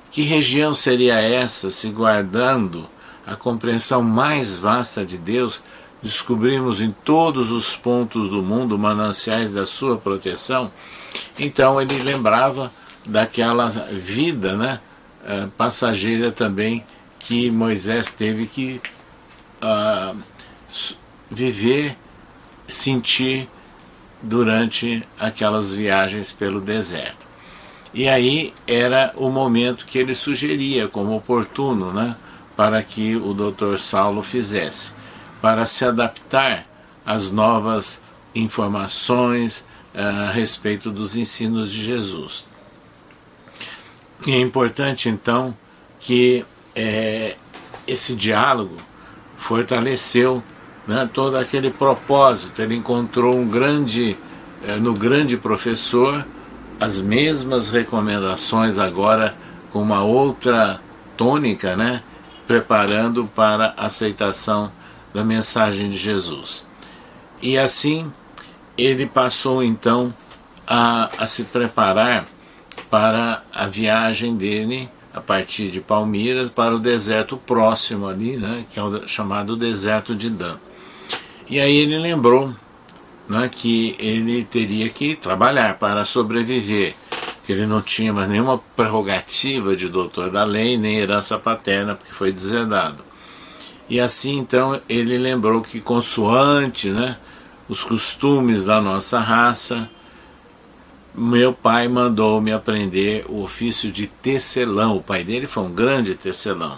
Que 0.10 0.22
região 0.22 0.74
seria 0.74 1.20
essa 1.20 1.70
se 1.70 1.90
guardando 1.90 2.90
a 3.28 3.36
compreensão 3.36 4.02
mais 4.02 4.58
vasta 4.58 5.06
de 5.06 5.18
Deus, 5.18 5.62
descobrimos 6.02 6.80
em 6.80 6.92
todos 7.04 7.52
os 7.52 7.76
pontos 7.76 8.30
do 8.30 8.42
mundo 8.42 8.80
mananciais 8.80 9.52
da 9.52 9.66
sua 9.66 9.98
proteção, 9.98 10.72
então 11.38 11.82
ele 11.82 12.00
lembrava 12.00 12.72
daquela 13.06 13.68
vida 13.68 14.56
né, 14.56 14.80
eh, 15.26 15.48
passageira 15.58 16.32
também 16.32 16.86
que 17.20 17.52
Moisés 17.52 18.14
teve 18.14 18.48
que 18.48 18.82
uh, 19.62 20.18
viver, 21.30 21.98
sentir 22.68 23.50
durante 24.22 25.06
aquelas 25.20 25.74
viagens 25.74 26.32
pelo 26.32 26.62
deserto. 26.62 27.28
E 27.94 28.08
aí 28.08 28.54
era 28.66 29.14
o 29.18 29.30
momento 29.30 29.86
que 29.86 29.98
ele 29.98 30.14
sugeria 30.14 30.88
como 30.88 31.16
oportuno, 31.16 31.92
né? 31.92 32.16
Para 32.58 32.82
que 32.82 33.16
o 33.16 33.34
Dr. 33.34 33.78
Saulo 33.78 34.24
fizesse, 34.24 34.94
para 35.40 35.66
se 35.68 35.86
adaptar 35.86 36.66
às 37.06 37.32
novas 37.32 38.02
informações 38.34 39.60
uh, 39.94 40.28
a 40.28 40.32
respeito 40.32 40.92
dos 40.92 41.16
ensinos 41.16 41.72
de 41.72 41.86
Jesus. 41.86 42.46
E 44.26 44.32
é 44.32 44.40
importante 44.40 45.08
então 45.08 45.56
que 46.00 46.44
é, 46.76 47.36
esse 47.88 48.16
diálogo 48.16 48.76
fortaleceu 49.36 50.44
né, 50.88 51.08
todo 51.14 51.38
aquele 51.38 51.70
propósito. 51.70 52.60
Ele 52.62 52.76
encontrou 52.76 53.36
um 53.36 53.48
grande, 53.48 54.18
é, 54.66 54.78
no 54.78 54.94
grande 54.94 55.38
professor 55.38 56.26
as 56.80 57.00
mesmas 57.00 57.70
recomendações 57.70 58.78
agora 58.78 59.36
com 59.72 59.82
uma 59.82 60.04
outra 60.04 60.80
tônica, 61.16 61.76
né? 61.76 62.04
Preparando 62.48 63.30
para 63.36 63.74
a 63.78 63.86
aceitação 63.86 64.72
da 65.14 65.24
mensagem 65.24 65.90
de 65.90 65.98
Jesus. 65.98 66.66
E 67.42 67.58
assim 67.58 68.12
ele 68.78 69.06
passou 69.06 69.64
então 69.64 70.14
a, 70.66 71.10
a 71.18 71.28
se 71.28 71.44
preparar 71.44 72.26
para 72.90 73.44
a 73.54 73.68
viagem 73.68 74.36
dele 74.36 74.90
a 75.14 75.20
partir 75.20 75.70
de 75.70 75.82
Palmeiras 75.82 76.50
para 76.50 76.76
o 76.76 76.80
deserto 76.80 77.38
próximo 77.38 78.08
ali, 78.08 78.38
né, 78.38 78.66
que 78.72 78.80
é 78.80 78.84
o 78.84 79.08
chamado 79.08 79.58
deserto 79.58 80.16
de 80.16 80.30
Dan. 80.30 80.58
E 81.50 81.60
aí 81.60 81.76
ele 81.76 81.98
lembrou 81.98 82.54
né, 83.28 83.50
que 83.52 83.96
ele 83.98 84.44
teria 84.44 84.88
que 84.90 85.16
trabalhar 85.16 85.80
para 85.80 86.06
sobreviver, 86.06 86.94
que 87.48 87.54
ele 87.54 87.66
não 87.66 87.82
tinha 87.82 88.12
mais 88.12 88.28
nenhuma 88.28 88.58
prerrogativa 88.76 89.74
de 89.74 89.88
doutor 89.88 90.30
da 90.30 90.44
lei, 90.44 90.78
nem 90.78 90.98
herança 90.98 91.40
paterna, 91.40 91.96
porque 91.96 92.12
foi 92.12 92.30
deserdado. 92.30 93.02
E 93.88 94.02
assim 94.02 94.38
então 94.38 94.82
ele 94.90 95.18
lembrou 95.18 95.62
que, 95.62 95.80
consoante 95.80 96.90
né, 96.90 97.16
os 97.70 97.86
costumes 97.86 98.66
da 98.66 98.82
nossa 98.82 99.22
raça, 99.22 99.90
meu 101.16 101.54
pai 101.54 101.88
mandou-me 101.88 102.52
aprender 102.52 103.26
o 103.30 103.44
ofício 103.44 103.94
de 103.94 104.08
tecelão. 104.08 104.98
O 104.98 105.02
pai 105.02 105.24
dele 105.24 105.48
foi 105.48 105.64
um 105.64 105.72
grande 105.72 106.16
tecelão. 106.16 106.78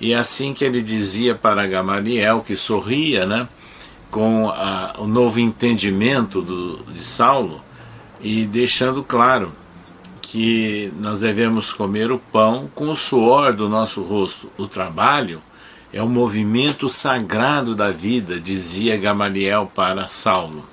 E 0.00 0.14
assim 0.14 0.54
que 0.54 0.64
ele 0.64 0.80
dizia 0.80 1.34
para 1.34 1.66
Gamaliel, 1.66 2.40
que 2.40 2.56
sorria 2.56 3.26
né, 3.26 3.46
com 4.10 4.48
a, 4.48 4.94
o 4.96 5.06
novo 5.06 5.38
entendimento 5.38 6.40
do, 6.40 6.78
de 6.84 7.04
Saulo, 7.04 7.62
e 8.22 8.46
deixando 8.46 9.04
claro 9.04 9.59
que 10.30 10.92
nós 11.00 11.18
devemos 11.18 11.72
comer 11.72 12.12
o 12.12 12.18
pão 12.18 12.70
com 12.72 12.88
o 12.88 12.96
suor 12.96 13.52
do 13.52 13.68
nosso 13.68 14.00
rosto. 14.00 14.48
O 14.56 14.68
trabalho 14.68 15.42
é 15.92 16.00
o 16.00 16.08
movimento 16.08 16.88
sagrado 16.88 17.74
da 17.74 17.90
vida, 17.90 18.38
dizia 18.38 18.96
Gamaliel 18.96 19.68
para 19.74 20.06
Saulo. 20.06 20.64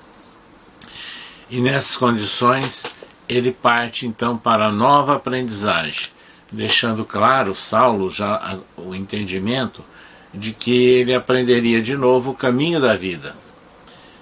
E 1.50 1.60
nessas 1.60 1.96
condições, 1.96 2.86
ele 3.28 3.52
parte 3.52 4.06
então 4.06 4.38
para 4.38 4.68
a 4.68 4.72
nova 4.72 5.16
aprendizagem, 5.16 6.10
deixando 6.52 7.04
claro, 7.04 7.56
Saulo, 7.56 8.12
já 8.12 8.60
o 8.78 8.94
entendimento 8.94 9.84
de 10.32 10.54
que 10.54 10.72
ele 10.72 11.16
aprenderia 11.16 11.82
de 11.82 11.98
novo 11.98 12.30
o 12.30 12.36
caminho 12.36 12.80
da 12.80 12.94
vida. 12.94 13.36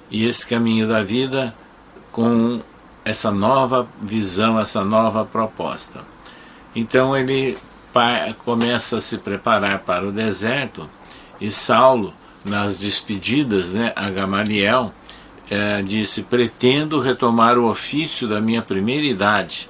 E 0.10 0.26
esse 0.26 0.48
caminho 0.48 0.88
da 0.88 1.04
vida 1.04 1.54
com 2.10 2.62
essa 3.06 3.32
nova 3.32 3.88
visão, 4.02 4.60
essa 4.60 4.84
nova 4.84 5.24
proposta. 5.24 6.02
Então 6.76 7.16
ele 7.16 7.56
começa 8.44 8.98
a 8.98 9.02
se 9.02 9.20
preparar 9.20 9.80
para 9.80 10.06
o 10.06 10.12
deserto 10.12 10.90
e 11.40 11.50
Saulo, 11.50 12.14
nas 12.44 12.80
despedidas 12.80 13.72
né, 13.72 13.92
a 13.96 14.10
Gamaliel, 14.10 14.94
é, 15.50 15.82
disse: 15.82 16.24
Pretendo 16.24 17.00
retomar 17.00 17.58
o 17.58 17.70
ofício 17.70 18.28
da 18.28 18.42
minha 18.42 18.62
primeira 18.62 19.06
idade, 19.06 19.70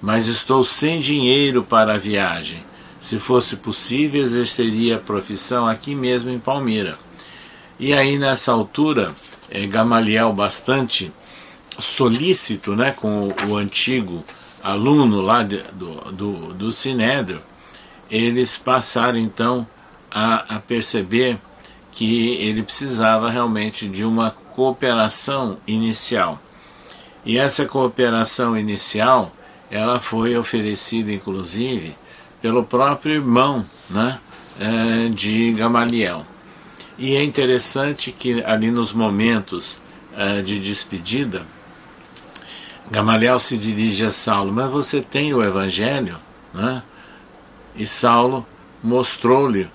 mas 0.00 0.26
estou 0.26 0.64
sem 0.64 1.00
dinheiro 1.00 1.62
para 1.62 1.94
a 1.94 1.98
viagem. 1.98 2.62
Se 3.00 3.18
fosse 3.18 3.56
possível, 3.56 4.20
exerceria 4.20 4.96
a 4.96 5.00
profissão 5.00 5.66
aqui 5.66 5.94
mesmo 5.94 6.30
em 6.30 6.38
Palmira. 6.38 6.98
E 7.78 7.94
aí, 7.94 8.18
nessa 8.18 8.52
altura, 8.52 9.14
é, 9.50 9.66
Gamaliel, 9.66 10.32
bastante 10.32 11.10
solícito 11.80 12.76
né, 12.76 12.92
com 12.92 13.34
o, 13.48 13.56
antigo 13.56 14.24
aluno 14.62 15.20
lá 15.20 15.42
de, 15.42 15.58
do, 15.72 15.94
do, 16.12 16.54
do 16.54 16.72
Sinédrio, 16.72 17.40
eles 18.10 18.56
passaram 18.56 19.18
então 19.18 19.66
a, 20.10 20.56
a 20.56 20.58
perceber 20.58 21.38
que 21.92 22.34
ele 22.36 22.62
precisava 22.62 23.30
realmente 23.30 23.88
de 23.88 24.04
uma 24.04 24.30
cooperação 24.30 25.58
inicial. 25.66 26.40
E 27.24 27.38
essa 27.38 27.66
cooperação 27.66 28.56
inicial, 28.56 29.34
ela 29.70 30.00
foi 30.00 30.36
oferecida 30.36 31.12
inclusive 31.12 31.94
pelo 32.40 32.64
próprio 32.64 33.14
irmão 33.14 33.64
né, 33.88 34.18
é, 34.58 35.08
de 35.08 35.52
Gamaliel. 35.52 36.24
E 36.98 37.16
é 37.16 37.22
interessante 37.22 38.12
que 38.12 38.42
ali 38.44 38.70
nos 38.70 38.92
momentos 38.92 39.80
é, 40.16 40.42
de 40.42 40.58
despedida, 40.58 41.46
Gamaliel 42.90 43.38
se 43.38 43.56
dirige 43.56 44.04
a 44.04 44.10
Saulo, 44.10 44.52
mas 44.52 44.68
você 44.68 45.00
tem 45.00 45.32
o 45.32 45.42
Evangelho? 45.42 46.16
Né? 46.52 46.82
E 47.76 47.86
Saulo 47.86 48.44
mostrou-lhe 48.82 49.68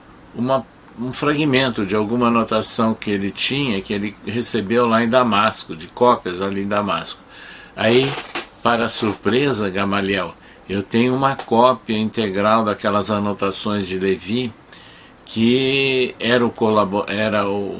um 0.99 1.13
fragmento 1.13 1.85
de 1.85 1.95
alguma 1.95 2.27
anotação 2.27 2.93
que 2.93 3.09
ele 3.09 3.31
tinha, 3.31 3.81
que 3.81 3.93
ele 3.93 4.15
recebeu 4.25 4.85
lá 4.85 5.01
em 5.01 5.07
Damasco, 5.07 5.75
de 5.75 5.87
cópias 5.87 6.41
ali 6.41 6.63
em 6.63 6.67
Damasco. 6.67 7.19
Aí, 7.73 8.11
para 8.61 8.89
surpresa, 8.89 9.69
Gamaliel, 9.69 10.33
eu 10.67 10.83
tenho 10.83 11.15
uma 11.15 11.35
cópia 11.35 11.97
integral 11.97 12.65
daquelas 12.65 13.09
anotações 13.09 13.87
de 13.87 13.97
Levi, 13.97 14.51
que 15.25 16.13
era 16.19 16.45
o, 16.45 16.53
era 17.07 17.47
o, 17.47 17.79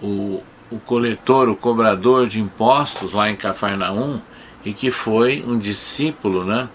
o, 0.00 0.42
o 0.70 0.78
coletor, 0.84 1.48
o 1.48 1.56
cobrador 1.56 2.28
de 2.28 2.40
impostos 2.40 3.14
lá 3.14 3.30
em 3.30 3.36
Cafarnaum, 3.36 4.20
e 4.66 4.74
que 4.74 4.90
foi 4.90 5.42
um 5.46 5.58
discípulo 5.58 6.44
né, 6.44 6.68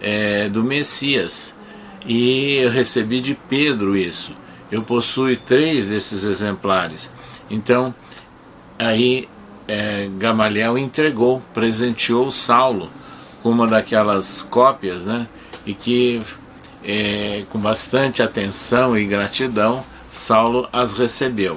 é, 0.00 0.48
do 0.48 0.62
Messias. 0.62 1.56
E 2.06 2.58
eu 2.58 2.70
recebi 2.70 3.20
de 3.20 3.34
Pedro 3.34 3.96
isso 3.96 4.32
eu 4.70 4.82
possuo 4.82 5.34
três 5.36 5.88
desses 5.88 6.24
exemplares. 6.24 7.10
Então, 7.50 7.94
aí 8.78 9.28
é, 9.66 10.08
Gamaliel 10.18 10.76
entregou, 10.76 11.42
presenteou 11.54 12.30
Saulo 12.30 12.90
com 13.42 13.50
uma 13.50 13.66
daquelas 13.66 14.42
cópias, 14.42 15.06
né? 15.06 15.26
E 15.64 15.74
que 15.74 16.22
é, 16.84 17.44
com 17.50 17.58
bastante 17.58 18.22
atenção 18.22 18.96
e 18.96 19.06
gratidão, 19.06 19.82
Saulo 20.10 20.68
as 20.72 20.94
recebeu 20.94 21.56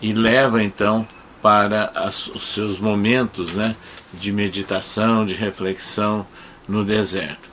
e 0.00 0.12
leva 0.12 0.62
então 0.62 1.06
para 1.42 1.90
as, 1.94 2.26
os 2.28 2.54
seus 2.54 2.78
momentos 2.78 3.52
né, 3.52 3.74
de 4.12 4.32
meditação, 4.32 5.24
de 5.24 5.34
reflexão 5.34 6.26
no 6.68 6.84
deserto. 6.84 7.48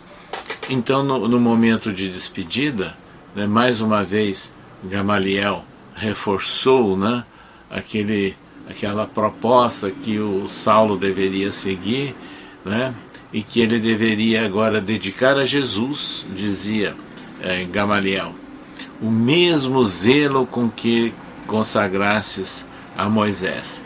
Então, 0.70 1.04
no, 1.04 1.28
no 1.28 1.40
momento 1.40 1.94
de 1.94 2.10
despedida, 2.10 2.96
né, 3.36 3.46
mais 3.46 3.82
uma 3.82 4.04
vez 4.04 4.54
Gamaliel 4.84 5.64
reforçou 5.96 6.98
né, 6.98 7.24
aquele, 7.70 8.36
aquela 8.70 9.06
proposta 9.06 9.90
que 9.92 10.20
o 10.20 10.48
Saulo 10.48 10.98
deveria 10.98 11.52
seguir 11.52 12.16
né, 12.64 12.94
e 13.32 13.44
que 13.44 13.62
ele 13.62 13.80
deveria 13.80 14.46
agora 14.46 14.82
dedicar 14.82 15.38
a 15.38 15.46
Jesus, 15.46 16.26
dizia 16.34 16.96
é, 17.42 17.64
Gamaliel, 17.64 18.34
o 19.02 19.12
mesmo 19.12 19.84
zelo 19.84 20.46
com 20.48 20.70
que 20.70 21.14
consagrastes 21.46 22.68
a 22.98 23.10
Moisés. 23.10 23.82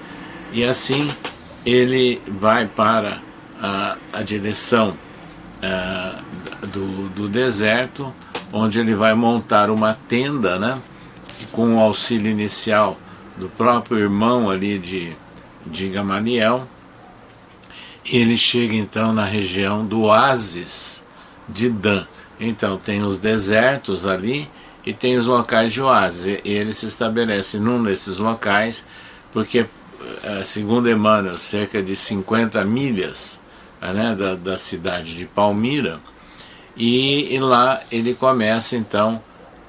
E 0.52 0.64
assim 0.64 1.10
ele 1.66 2.22
vai 2.28 2.66
para 2.66 3.20
a, 3.62 3.98
a 4.14 4.22
direção 4.22 4.96
a, 5.62 6.16
do, 6.68 7.10
do 7.10 7.28
deserto, 7.28 8.14
onde 8.52 8.80
ele 8.80 8.96
vai 8.96 9.14
montar 9.14 9.70
uma 9.70 9.94
tenda, 10.08 10.58
né? 10.58 10.80
com 11.52 11.76
o 11.76 11.80
auxílio 11.80 12.32
inicial 12.32 12.98
do 13.38 13.50
próprio 13.50 13.98
irmão 13.98 14.50
ali 14.50 14.78
de, 14.78 15.14
de 15.66 15.88
Gamaliel, 15.90 16.68
ele 18.06 18.38
chega 18.38 18.76
então 18.76 19.14
na 19.14 19.26
região 19.26 19.86
do 19.86 20.04
oásis 20.04 21.06
de 21.48 21.70
Dan. 21.70 22.06
Então 22.40 22.78
tem 22.78 23.04
os 23.04 23.20
desertos 23.20 24.06
ali 24.06 24.50
e 24.86 24.94
tem 24.94 25.18
os 25.18 25.26
locais 25.26 25.74
de 25.74 25.82
oásis. 25.82 26.40
E 26.44 26.50
ele 26.50 26.74
se 26.74 26.86
estabelece 26.86 27.60
num 27.60 27.82
desses 27.84 28.18
locais, 28.18 28.86
porque, 29.32 29.66
eh, 30.24 30.44
segundo 30.44 30.90
Emmanuel, 30.90 31.38
cerca 31.38 31.82
de 31.82 31.96
50 31.96 32.64
milhas 32.66 33.42
né, 33.82 34.16
da, 34.16 34.36
da 34.36 34.58
cidade 34.58 35.16
de 35.16 35.26
Palmira, 35.26 36.00
e, 36.76 37.34
e 37.34 37.40
lá 37.40 37.82
ele 37.92 38.14
começa 38.14 38.76
então 38.76 39.22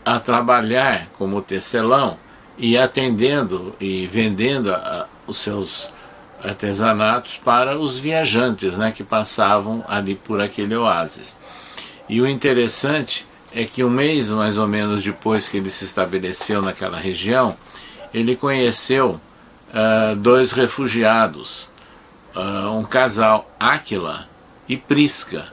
a 0.05 0.19
trabalhar 0.19 1.09
como 1.19 1.43
tecelão 1.43 2.17
e 2.57 2.79
atendendo 2.79 3.75
e 3.81 4.07
vendendo 4.07 4.73
a, 4.73 5.07
os 5.27 5.39
seus 5.39 5.91
artesanatos 6.43 7.37
para 7.37 7.79
os 7.79 7.99
viajantes 7.99 8.77
né, 8.77 8.93
que 8.93 9.05
passavam 9.05 9.85
ali 9.89 10.15
por 10.15 10.41
aquele 10.41 10.75
oásis. 10.75 11.37
E 12.09 12.21
o 12.21 12.27
interessante 12.27 13.27
é 13.53 13.65
que 13.65 13.83
um 13.83 13.91
mês 13.91 14.31
mais 14.31 14.57
ou 14.59 14.67
menos 14.67 15.03
depois 15.03 15.49
que 15.49 15.57
ele 15.57 15.71
se 15.71 15.85
estabeleceu 15.85 16.63
naquela 16.63 16.99
região, 16.99 17.57
ele 18.13 18.37
conheceu 18.37 19.21
uh, 19.71 20.17
dois 20.17 20.53
refugiados, 20.53 21.71
uh, 22.35 22.71
um 22.73 22.85
casal, 22.85 23.51
Áquila 23.59 24.29
e 24.69 24.77
Prisca, 24.77 25.53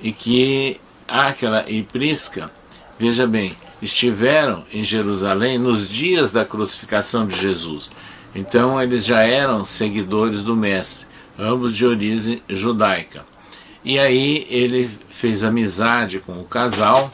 e 0.00 0.12
que 0.12 0.80
Áquila 1.06 1.64
e 1.68 1.82
Prisca, 1.82 2.50
veja 2.98 3.26
bem, 3.26 3.56
estiveram 3.80 4.64
em 4.72 4.82
Jerusalém 4.82 5.58
nos 5.58 5.88
dias 5.88 6.30
da 6.32 6.44
crucificação 6.44 7.26
de 7.26 7.36
Jesus. 7.36 7.90
Então 8.34 8.80
eles 8.82 9.04
já 9.04 9.22
eram 9.22 9.64
seguidores 9.64 10.42
do 10.42 10.56
Mestre, 10.56 11.06
ambos 11.38 11.74
de 11.74 11.86
origem 11.86 12.42
judaica. 12.48 13.24
E 13.84 13.98
aí 13.98 14.46
ele 14.50 14.90
fez 15.10 15.44
amizade 15.44 16.18
com 16.18 16.40
o 16.40 16.44
casal 16.44 17.12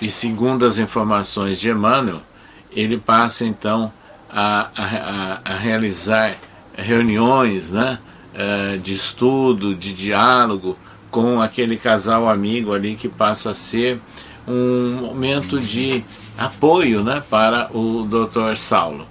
e, 0.00 0.10
segundo 0.10 0.64
as 0.64 0.78
informações 0.78 1.60
de 1.60 1.70
Emmanuel, 1.70 2.22
ele 2.70 2.98
passa 2.98 3.44
então 3.44 3.92
a, 4.30 4.68
a, 4.76 5.40
a 5.44 5.56
realizar 5.56 6.36
reuniões 6.76 7.72
né, 7.72 7.98
eh, 8.34 8.78
de 8.82 8.94
estudo, 8.94 9.74
de 9.74 9.92
diálogo 9.92 10.78
com 11.10 11.40
aquele 11.40 11.76
casal 11.76 12.28
amigo 12.28 12.72
ali 12.72 12.94
que 12.94 13.08
passa 13.08 13.50
a 13.50 13.54
ser 13.54 14.00
um 14.46 14.98
momento 15.00 15.58
de 15.58 16.04
apoio 16.36 17.02
né, 17.02 17.22
para 17.28 17.68
o 17.76 18.06
Dr. 18.06 18.54
Saulo. 18.56 19.06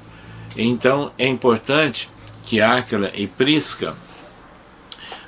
Então 0.55 1.11
é 1.17 1.27
importante 1.27 2.09
que 2.45 2.61
Áquila 2.61 3.11
e 3.13 3.27
Prisca, 3.27 3.93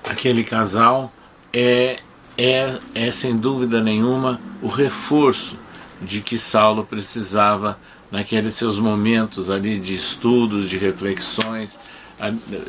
aquele 0.09 0.43
casal, 0.43 1.11
é, 1.51 1.97
é, 2.39 2.79
é 2.95 3.11
sem 3.11 3.35
dúvida 3.35 3.81
nenhuma 3.81 4.39
o 4.61 4.69
reforço 4.69 5.59
de 6.01 6.21
que 6.21 6.39
Saulo 6.39 6.85
precisava 6.85 7.77
naqueles 8.09 8.55
seus 8.55 8.77
momentos 8.77 9.49
ali 9.49 9.77
de 9.77 9.93
estudos, 9.93 10.69
de 10.69 10.77
reflexões, 10.77 11.77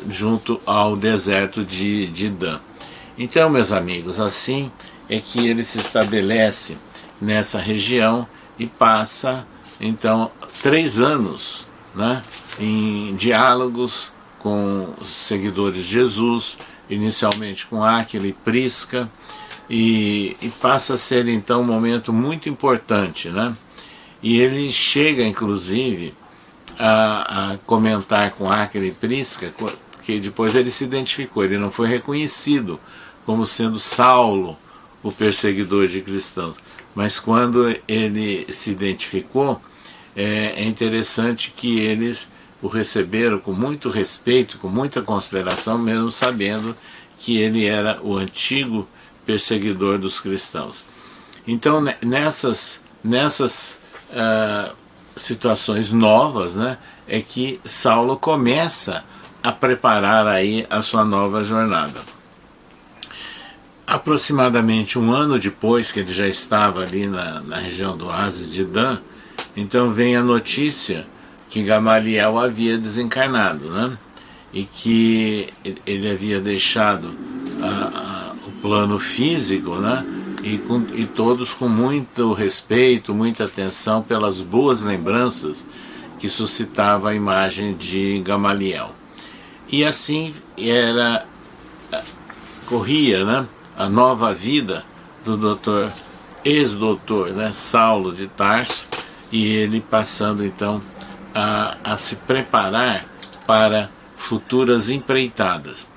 junto 0.09 0.59
ao 0.65 0.97
deserto 0.97 1.63
de, 1.63 2.07
de 2.07 2.27
Dan. 2.27 2.59
Então, 3.17 3.49
meus 3.49 3.71
amigos, 3.71 4.19
assim 4.19 4.69
é 5.09 5.21
que 5.21 5.47
ele 5.47 5.63
se 5.63 5.79
estabelece 5.79 6.77
nessa 7.21 7.57
região 7.57 8.27
e 8.59 8.67
passa, 8.67 9.47
então, 9.79 10.31
três 10.61 10.99
anos 10.99 11.65
né, 11.95 12.21
em 12.59 13.15
diálogos 13.15 14.11
com 14.39 14.93
os 14.99 15.07
seguidores 15.07 15.85
de 15.85 15.91
Jesus, 15.91 16.57
inicialmente 16.89 17.65
com 17.67 17.81
Áquila 17.81 18.27
e 18.27 18.33
Prisca, 18.33 19.09
e, 19.73 20.35
e, 20.41 20.49
passa 20.49 20.95
a 20.95 20.97
ser 20.97 21.29
então 21.29 21.61
um 21.61 21.65
momento 21.65 22.11
muito 22.11 22.49
importante, 22.49 23.29
né? 23.29 23.55
E 24.21 24.37
ele 24.37 24.69
chega, 24.69 25.23
inclusive, 25.23 26.13
a, 26.77 27.53
a 27.53 27.57
comentar 27.59 28.31
com 28.31 28.51
Áquila 28.51 28.85
e 28.85 28.91
Prisca, 28.91 29.53
que 30.03 30.19
depois 30.19 30.57
ele 30.57 30.69
se 30.69 30.83
identificou, 30.83 31.45
ele 31.45 31.57
não 31.57 31.71
foi 31.71 31.87
reconhecido 31.87 32.81
como 33.25 33.45
sendo 33.45 33.79
Saulo, 33.79 34.57
o 35.01 35.09
perseguidor 35.09 35.87
de 35.87 36.01
cristãos. 36.01 36.57
Mas 36.93 37.17
quando 37.17 37.73
ele 37.87 38.45
se 38.51 38.71
identificou, 38.71 39.61
é, 40.13 40.53
é 40.57 40.65
interessante 40.65 41.53
que 41.55 41.79
eles 41.79 42.29
o 42.61 42.67
receberam 42.67 43.39
com 43.39 43.53
muito 43.53 43.89
respeito, 43.89 44.57
com 44.57 44.67
muita 44.67 45.01
consideração, 45.01 45.77
mesmo 45.77 46.11
sabendo 46.11 46.75
que 47.19 47.37
ele 47.37 47.65
era 47.65 48.01
o 48.03 48.17
antigo 48.17 48.85
perseguidor 49.25 49.97
dos 49.97 50.19
cristãos. 50.19 50.83
Então, 51.47 51.83
nessas, 52.01 52.83
nessas 53.03 53.79
uh, 54.11 54.73
situações 55.15 55.91
novas, 55.91 56.55
né, 56.55 56.77
é 57.07 57.21
que 57.21 57.59
Saulo 57.65 58.17
começa 58.17 59.03
a 59.43 59.51
preparar 59.51 60.27
aí 60.27 60.65
a 60.69 60.81
sua 60.81 61.03
nova 61.03 61.43
jornada. 61.43 61.99
Aproximadamente 63.85 64.97
um 64.97 65.11
ano 65.11 65.37
depois 65.39 65.91
que 65.91 65.99
ele 65.99 66.13
já 66.13 66.27
estava 66.27 66.81
ali 66.81 67.07
na, 67.07 67.41
na 67.41 67.57
região 67.57 67.97
do 67.97 68.05
oásis 68.05 68.51
de 68.51 68.63
Dan, 68.63 68.99
então 69.55 69.91
vem 69.91 70.15
a 70.15 70.23
notícia 70.23 71.05
que 71.49 71.63
Gamaliel 71.63 72.39
havia 72.39 72.77
desencarnado, 72.77 73.69
né? 73.69 73.97
E 74.53 74.63
que 74.63 75.49
ele 75.85 76.09
havia 76.09 76.39
deixado 76.39 77.09
a, 77.61 77.99
a, 77.99 78.20
plano 78.61 78.99
físico, 78.99 79.75
né? 79.75 80.05
E, 80.43 80.57
com, 80.57 80.85
e 80.93 81.05
todos 81.05 81.53
com 81.53 81.67
muito 81.67 82.33
respeito, 82.33 83.13
muita 83.13 83.45
atenção 83.45 84.01
pelas 84.01 84.41
boas 84.41 84.81
lembranças 84.81 85.67
que 86.17 86.29
suscitava 86.29 87.09
a 87.09 87.15
imagem 87.15 87.75
de 87.75 88.21
Gamaliel. 88.25 88.91
E 89.67 89.83
assim 89.83 90.33
era 90.57 91.25
corria, 92.65 93.25
né? 93.25 93.47
A 93.77 93.89
nova 93.89 94.33
vida 94.33 94.83
do 95.23 95.37
doutor 95.37 95.91
ex-doutor, 96.43 97.29
né, 97.29 97.51
Saulo 97.51 98.11
de 98.13 98.27
Tarso, 98.27 98.87
e 99.31 99.45
ele 99.47 99.79
passando 99.79 100.45
então 100.45 100.81
a, 101.33 101.77
a 101.83 101.97
se 101.97 102.15
preparar 102.15 103.05
para 103.45 103.89
futuras 104.15 104.89
empreitadas. 104.89 105.87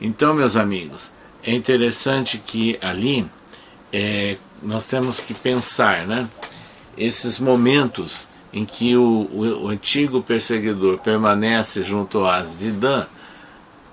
Então, 0.00 0.34
meus 0.34 0.56
amigos, 0.56 1.11
é 1.44 1.52
interessante 1.52 2.38
que 2.38 2.78
ali 2.80 3.28
é, 3.92 4.36
nós 4.62 4.88
temos 4.88 5.20
que 5.20 5.34
pensar, 5.34 6.06
né? 6.06 6.28
Esses 6.96 7.38
momentos 7.38 8.28
em 8.52 8.64
que 8.64 8.96
o, 8.96 9.28
o, 9.32 9.64
o 9.64 9.68
antigo 9.68 10.22
perseguidor 10.22 10.98
permanece 10.98 11.82
junto 11.82 12.24
a 12.24 12.42
Zidane, 12.44 13.06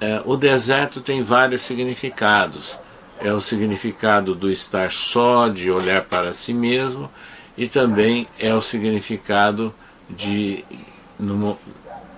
é, 0.02 0.22
o 0.26 0.36
deserto 0.36 1.02
tem 1.02 1.24
vários 1.24 1.62
significados. 1.62 2.78
É 3.22 3.34
o 3.34 3.40
significado 3.42 4.34
do 4.34 4.50
estar 4.50 4.92
só, 4.92 5.50
de 5.50 5.70
olhar 5.70 6.04
para 6.04 6.32
si 6.32 6.54
mesmo, 6.54 7.10
e 7.58 7.68
também 7.68 8.28
é 8.40 8.54
o 8.54 8.62
significado 8.62 9.74
de, 10.10 10.64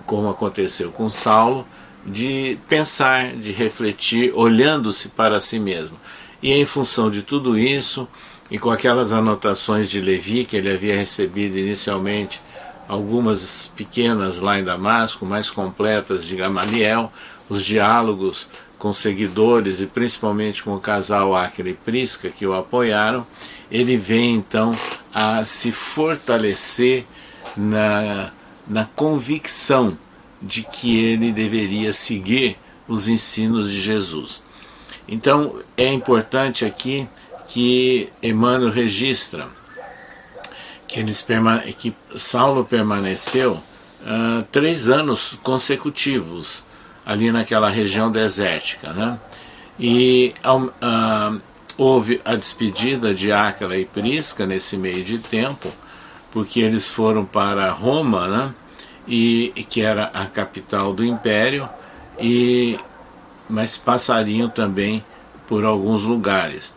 como 0.06 0.30
aconteceu 0.30 0.92
com 0.92 1.10
Saulo, 1.10 1.66
de 2.04 2.58
pensar, 2.68 3.32
de 3.32 3.52
refletir, 3.52 4.32
olhando-se 4.34 5.08
para 5.08 5.40
si 5.40 5.58
mesmo. 5.58 5.96
E 6.42 6.52
em 6.52 6.64
função 6.64 7.10
de 7.10 7.22
tudo 7.22 7.58
isso, 7.58 8.08
e 8.50 8.58
com 8.58 8.70
aquelas 8.70 9.12
anotações 9.12 9.88
de 9.88 10.00
Levi 10.00 10.44
que 10.44 10.56
ele 10.56 10.70
havia 10.70 10.96
recebido 10.96 11.56
inicialmente, 11.58 12.40
algumas 12.88 13.72
pequenas 13.76 14.38
lá 14.38 14.58
em 14.58 14.64
Damasco, 14.64 15.24
mais 15.24 15.50
completas 15.50 16.26
de 16.26 16.36
Gamaliel, 16.36 17.12
os 17.48 17.64
diálogos 17.64 18.48
com 18.78 18.92
seguidores 18.92 19.80
e 19.80 19.86
principalmente 19.86 20.62
com 20.62 20.74
o 20.74 20.80
casal 20.80 21.36
Acre 21.36 21.70
e 21.70 21.74
Prisca 21.74 22.30
que 22.30 22.44
o 22.44 22.52
apoiaram, 22.52 23.24
ele 23.70 23.96
vem 23.96 24.34
então 24.34 24.72
a 25.14 25.44
se 25.44 25.70
fortalecer 25.70 27.06
na, 27.56 28.30
na 28.66 28.84
convicção 28.84 29.96
de 30.42 30.62
que 30.62 30.98
ele 30.98 31.32
deveria 31.32 31.92
seguir 31.92 32.58
os 32.88 33.08
ensinos 33.08 33.70
de 33.70 33.80
Jesus. 33.80 34.42
Então 35.06 35.60
é 35.76 35.92
importante 35.92 36.64
aqui 36.64 37.08
que 37.46 38.08
Emmanuel 38.22 38.70
registra 38.70 39.48
que, 40.88 41.00
eles 41.00 41.24
que 41.78 41.94
Saulo 42.16 42.64
permaneceu 42.64 43.52
uh, 43.52 44.42
três 44.50 44.88
anos 44.88 45.38
consecutivos 45.42 46.64
ali 47.04 47.32
naquela 47.32 47.68
região 47.68 48.10
desértica, 48.10 48.92
né? 48.92 49.18
E 49.78 50.34
uh, 50.44 51.40
houve 51.76 52.20
a 52.24 52.36
despedida 52.36 53.14
de 53.14 53.32
Áquila 53.32 53.76
e 53.76 53.84
Prisca 53.84 54.46
nesse 54.46 54.76
meio 54.76 55.02
de 55.02 55.18
tempo, 55.18 55.72
porque 56.30 56.60
eles 56.60 56.88
foram 56.88 57.24
para 57.24 57.70
Roma, 57.70 58.28
né? 58.28 58.54
E 59.06 59.52
que 59.68 59.80
era 59.80 60.04
a 60.14 60.26
capital 60.26 60.92
do 60.92 61.04
império, 61.04 61.68
e 62.18 62.78
mas 63.48 63.76
passariam 63.76 64.48
também 64.48 65.04
por 65.46 65.64
alguns 65.64 66.04
lugares. 66.04 66.74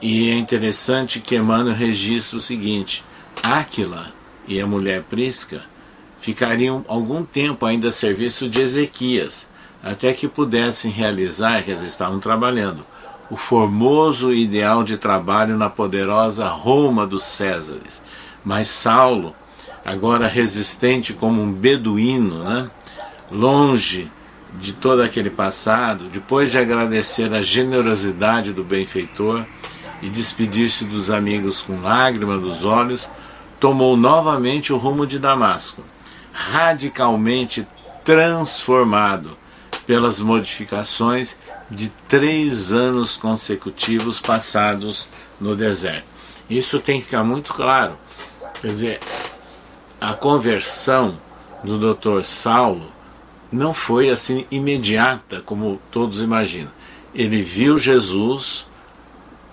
E 0.00 0.30
é 0.30 0.34
interessante 0.34 1.20
que 1.20 1.36
Emmanuel 1.36 1.74
registra 1.74 2.38
o 2.38 2.40
seguinte: 2.40 3.02
Áquila 3.42 4.12
e 4.46 4.60
a 4.60 4.66
mulher 4.66 5.02
Prisca 5.02 5.62
ficariam 6.20 6.84
algum 6.88 7.24
tempo 7.24 7.64
ainda 7.64 7.88
a 7.88 7.92
serviço 7.92 8.48
de 8.48 8.60
Ezequias, 8.60 9.48
até 9.82 10.12
que 10.12 10.28
pudessem 10.28 10.90
realizar, 10.90 11.62
que 11.62 11.70
eles 11.70 11.84
estavam 11.84 12.18
trabalhando, 12.18 12.84
o 13.30 13.36
formoso 13.36 14.32
ideal 14.32 14.84
de 14.84 14.96
trabalho 14.96 15.56
na 15.56 15.70
poderosa 15.70 16.46
Roma 16.48 17.06
dos 17.06 17.24
Césares. 17.24 18.02
Mas 18.44 18.68
Saulo, 18.68 19.34
agora 19.86 20.26
resistente 20.26 21.12
como 21.12 21.40
um 21.40 21.52
beduíno, 21.52 22.42
né? 22.42 22.68
longe 23.30 24.10
de 24.58 24.72
todo 24.72 25.00
aquele 25.00 25.30
passado, 25.30 26.08
depois 26.08 26.50
de 26.50 26.58
agradecer 26.58 27.32
a 27.32 27.40
generosidade 27.40 28.52
do 28.52 28.64
benfeitor 28.64 29.44
e 30.02 30.08
despedir-se 30.08 30.84
dos 30.84 31.08
amigos 31.08 31.62
com 31.62 31.80
lágrimas 31.80 32.40
nos 32.40 32.64
olhos, 32.64 33.08
tomou 33.60 33.96
novamente 33.96 34.72
o 34.72 34.76
rumo 34.76 35.06
de 35.06 35.20
Damasco, 35.20 35.84
radicalmente 36.32 37.66
transformado 38.04 39.38
pelas 39.86 40.18
modificações 40.18 41.36
de 41.70 41.90
três 42.08 42.72
anos 42.72 43.16
consecutivos 43.16 44.20
passados 44.20 45.08
no 45.40 45.54
deserto. 45.54 46.06
Isso 46.50 46.80
tem 46.80 46.98
que 46.98 47.06
ficar 47.06 47.22
muito 47.22 47.54
claro. 47.54 47.96
Quer 48.60 48.68
dizer, 48.68 49.00
a 50.00 50.12
conversão 50.12 51.18
do 51.64 51.94
Dr. 51.94 52.22
Saulo 52.22 52.92
não 53.50 53.72
foi 53.72 54.10
assim 54.10 54.46
imediata 54.50 55.40
como 55.40 55.80
todos 55.90 56.20
imaginam. 56.20 56.70
Ele 57.14 57.42
viu 57.42 57.78
Jesus, 57.78 58.66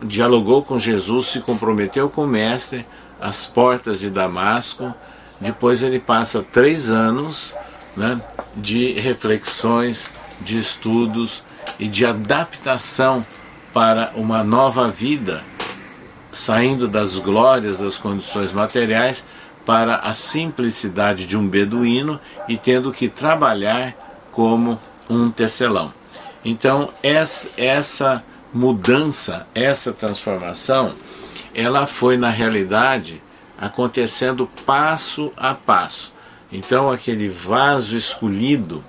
dialogou 0.02 0.62
com 0.64 0.78
Jesus, 0.78 1.28
se 1.28 1.40
comprometeu 1.40 2.10
com 2.10 2.24
o 2.26 2.28
Mestre 2.28 2.86
às 3.22 3.46
portas 3.46 4.00
de 4.00 4.10
Damasco. 4.10 4.94
Depois 5.40 5.82
ele 5.82 6.00
passa 6.00 6.44
três 6.44 6.90
anos 6.90 7.56
né, 7.96 8.20
de 8.56 8.94
reflexões, 8.94 10.12
de 10.42 10.58
estudos 10.58 11.42
e 11.80 11.88
de 11.88 12.06
adaptação 12.06 13.26
para 13.74 14.12
uma 14.16 14.44
nova 14.44 14.90
vida, 14.90 15.44
saindo 16.32 16.88
das 16.88 17.18
glórias 17.18 17.80
das 17.80 17.98
condições 17.98 18.52
materiais 18.52 19.26
para 19.66 19.98
a 19.98 20.14
simplicidade 20.14 21.26
de 21.26 21.38
um 21.38 21.48
beduíno 21.48 22.20
e 22.48 22.58
tendo 22.58 22.92
que 22.92 23.08
trabalhar 23.08 23.96
como 24.32 24.80
um 25.10 25.30
tecelão. 25.30 25.94
Então, 26.44 26.90
essa 27.02 28.24
mudança, 28.54 29.48
essa 29.56 29.94
transformação, 29.94 30.94
ela 31.56 31.88
foi 31.88 32.18
na 32.18 32.30
realidade 32.30 33.22
acontecendo 33.58 34.50
passo 34.66 35.32
a 35.38 35.54
passo. 35.54 36.14
Então, 36.52 36.92
aquele 36.92 37.30
vaso 37.30 37.96
escolhido, 37.96 38.84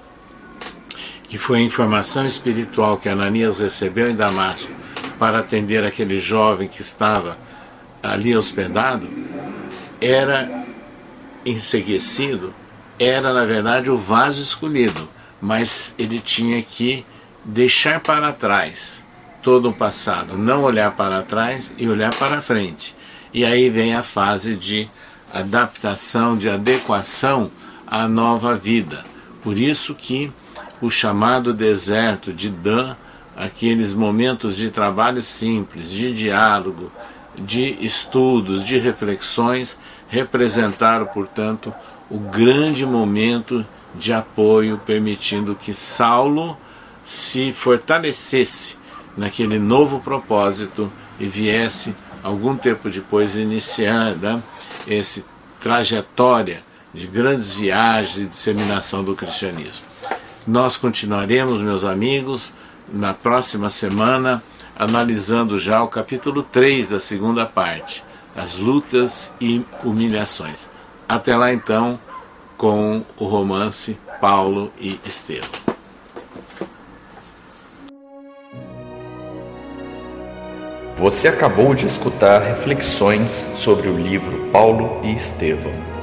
que 1.29 1.39
foi 1.39 1.59
a 1.59 1.63
informação 1.63 2.27
espiritual 2.27 2.97
que 2.97 3.09
Ananias 3.09 3.59
recebeu 3.59 4.11
em 4.11 4.17
Damasco 4.17 4.73
para 5.19 5.39
atender 5.39 5.85
aquele 5.85 6.19
jovem 6.19 6.69
que 6.69 6.83
estava 6.83 7.39
ali 8.03 8.37
hospedado, 8.37 9.09
era 10.01 10.64
enseguecido, 11.45 12.55
era 12.99 13.33
na 13.33 13.45
verdade 13.45 13.91
o 13.91 13.97
vaso 13.97 14.41
escolhido, 14.41 15.09
mas 15.41 15.95
ele 15.99 16.19
tinha 16.19 16.63
que 16.63 17.05
deixar 17.45 18.01
para 18.01 18.33
trás 18.33 19.05
todo 19.43 19.69
o 19.69 19.75
passado, 19.75 20.39
não 20.39 20.63
olhar 20.63 20.93
para 20.93 21.23
trás 21.23 21.73
e 21.77 21.87
olhar 21.89 22.15
para 22.15 22.41
frente. 22.41 22.97
E 23.33 23.45
aí 23.45 23.69
vem 23.69 23.95
a 23.95 24.03
fase 24.03 24.57
de 24.57 24.89
adaptação, 25.33 26.37
de 26.37 26.49
adequação 26.49 27.51
à 27.87 28.09
nova 28.09 28.57
vida. 28.57 29.05
Por 29.43 29.59
isso 29.59 29.95
que 29.95 30.33
o 30.81 30.91
chamado 30.91 31.53
deserto 31.53 32.33
de 32.33 32.49
Dan, 32.49 32.97
aqueles 33.37 33.93
momentos 33.93 34.57
de 34.57 34.71
trabalho 34.71 35.23
simples, 35.23 35.91
de 35.91 36.15
diálogo, 36.15 36.91
de 37.37 37.77
estudos, 37.85 38.65
de 38.65 38.79
reflexões, 38.79 39.79
representaram, 40.15 41.07
portanto, 41.07 41.75
o 42.09 42.19
grande 42.19 42.87
momento 42.87 43.67
de 43.97 44.13
apoio, 44.13 44.81
permitindo 44.87 45.57
que 45.57 45.75
Saulo 45.75 46.57
se 47.05 47.53
fortalecesse 47.53 48.77
naquele 49.17 49.59
novo 49.59 49.99
propósito 49.99 50.91
e 51.19 51.27
viesse 51.27 51.95
algum 52.23 52.57
tempo 52.57 52.89
depois 52.89 53.37
iniciar 53.37 54.15
né, 54.15 54.41
essa 54.87 55.25
trajetória 55.61 56.63
de 56.93 57.09
grandes 57.09 57.55
viagens 57.55 58.19
e 58.19 58.27
disseminação 58.27 59.03
do 59.03 59.17
cristianismo. 59.17 59.85
Nós 60.47 60.77
continuaremos, 60.77 61.61
meus 61.61 61.85
amigos, 61.85 62.53
na 62.93 63.13
próxima 63.13 63.69
semana, 63.69 64.43
analisando 64.77 65.59
já 65.59 65.83
o 65.83 65.89
capítulo 65.89 66.43
3 66.43 66.91
da 66.91 67.01
segunda 67.01 67.47
parte, 67.47 68.05
as 68.35 68.57
lutas 68.57 69.33
e 69.41 69.65
humilhações. 69.83 70.71
Até 71.09 71.37
lá 71.37 71.53
então, 71.53 71.99
com 72.57 73.03
o 73.17 73.27
romance 73.27 73.99
Paulo 74.21 74.73
e 74.81 74.99
Estevão. 75.05 75.49
Você 80.97 81.29
acabou 81.29 81.75
de 81.75 81.87
escutar 81.87 82.39
reflexões 82.41 83.33
sobre 83.57 83.89
o 83.89 83.97
livro 83.97 84.51
Paulo 84.51 85.01
e 85.05 85.15
Estevão 85.15 85.94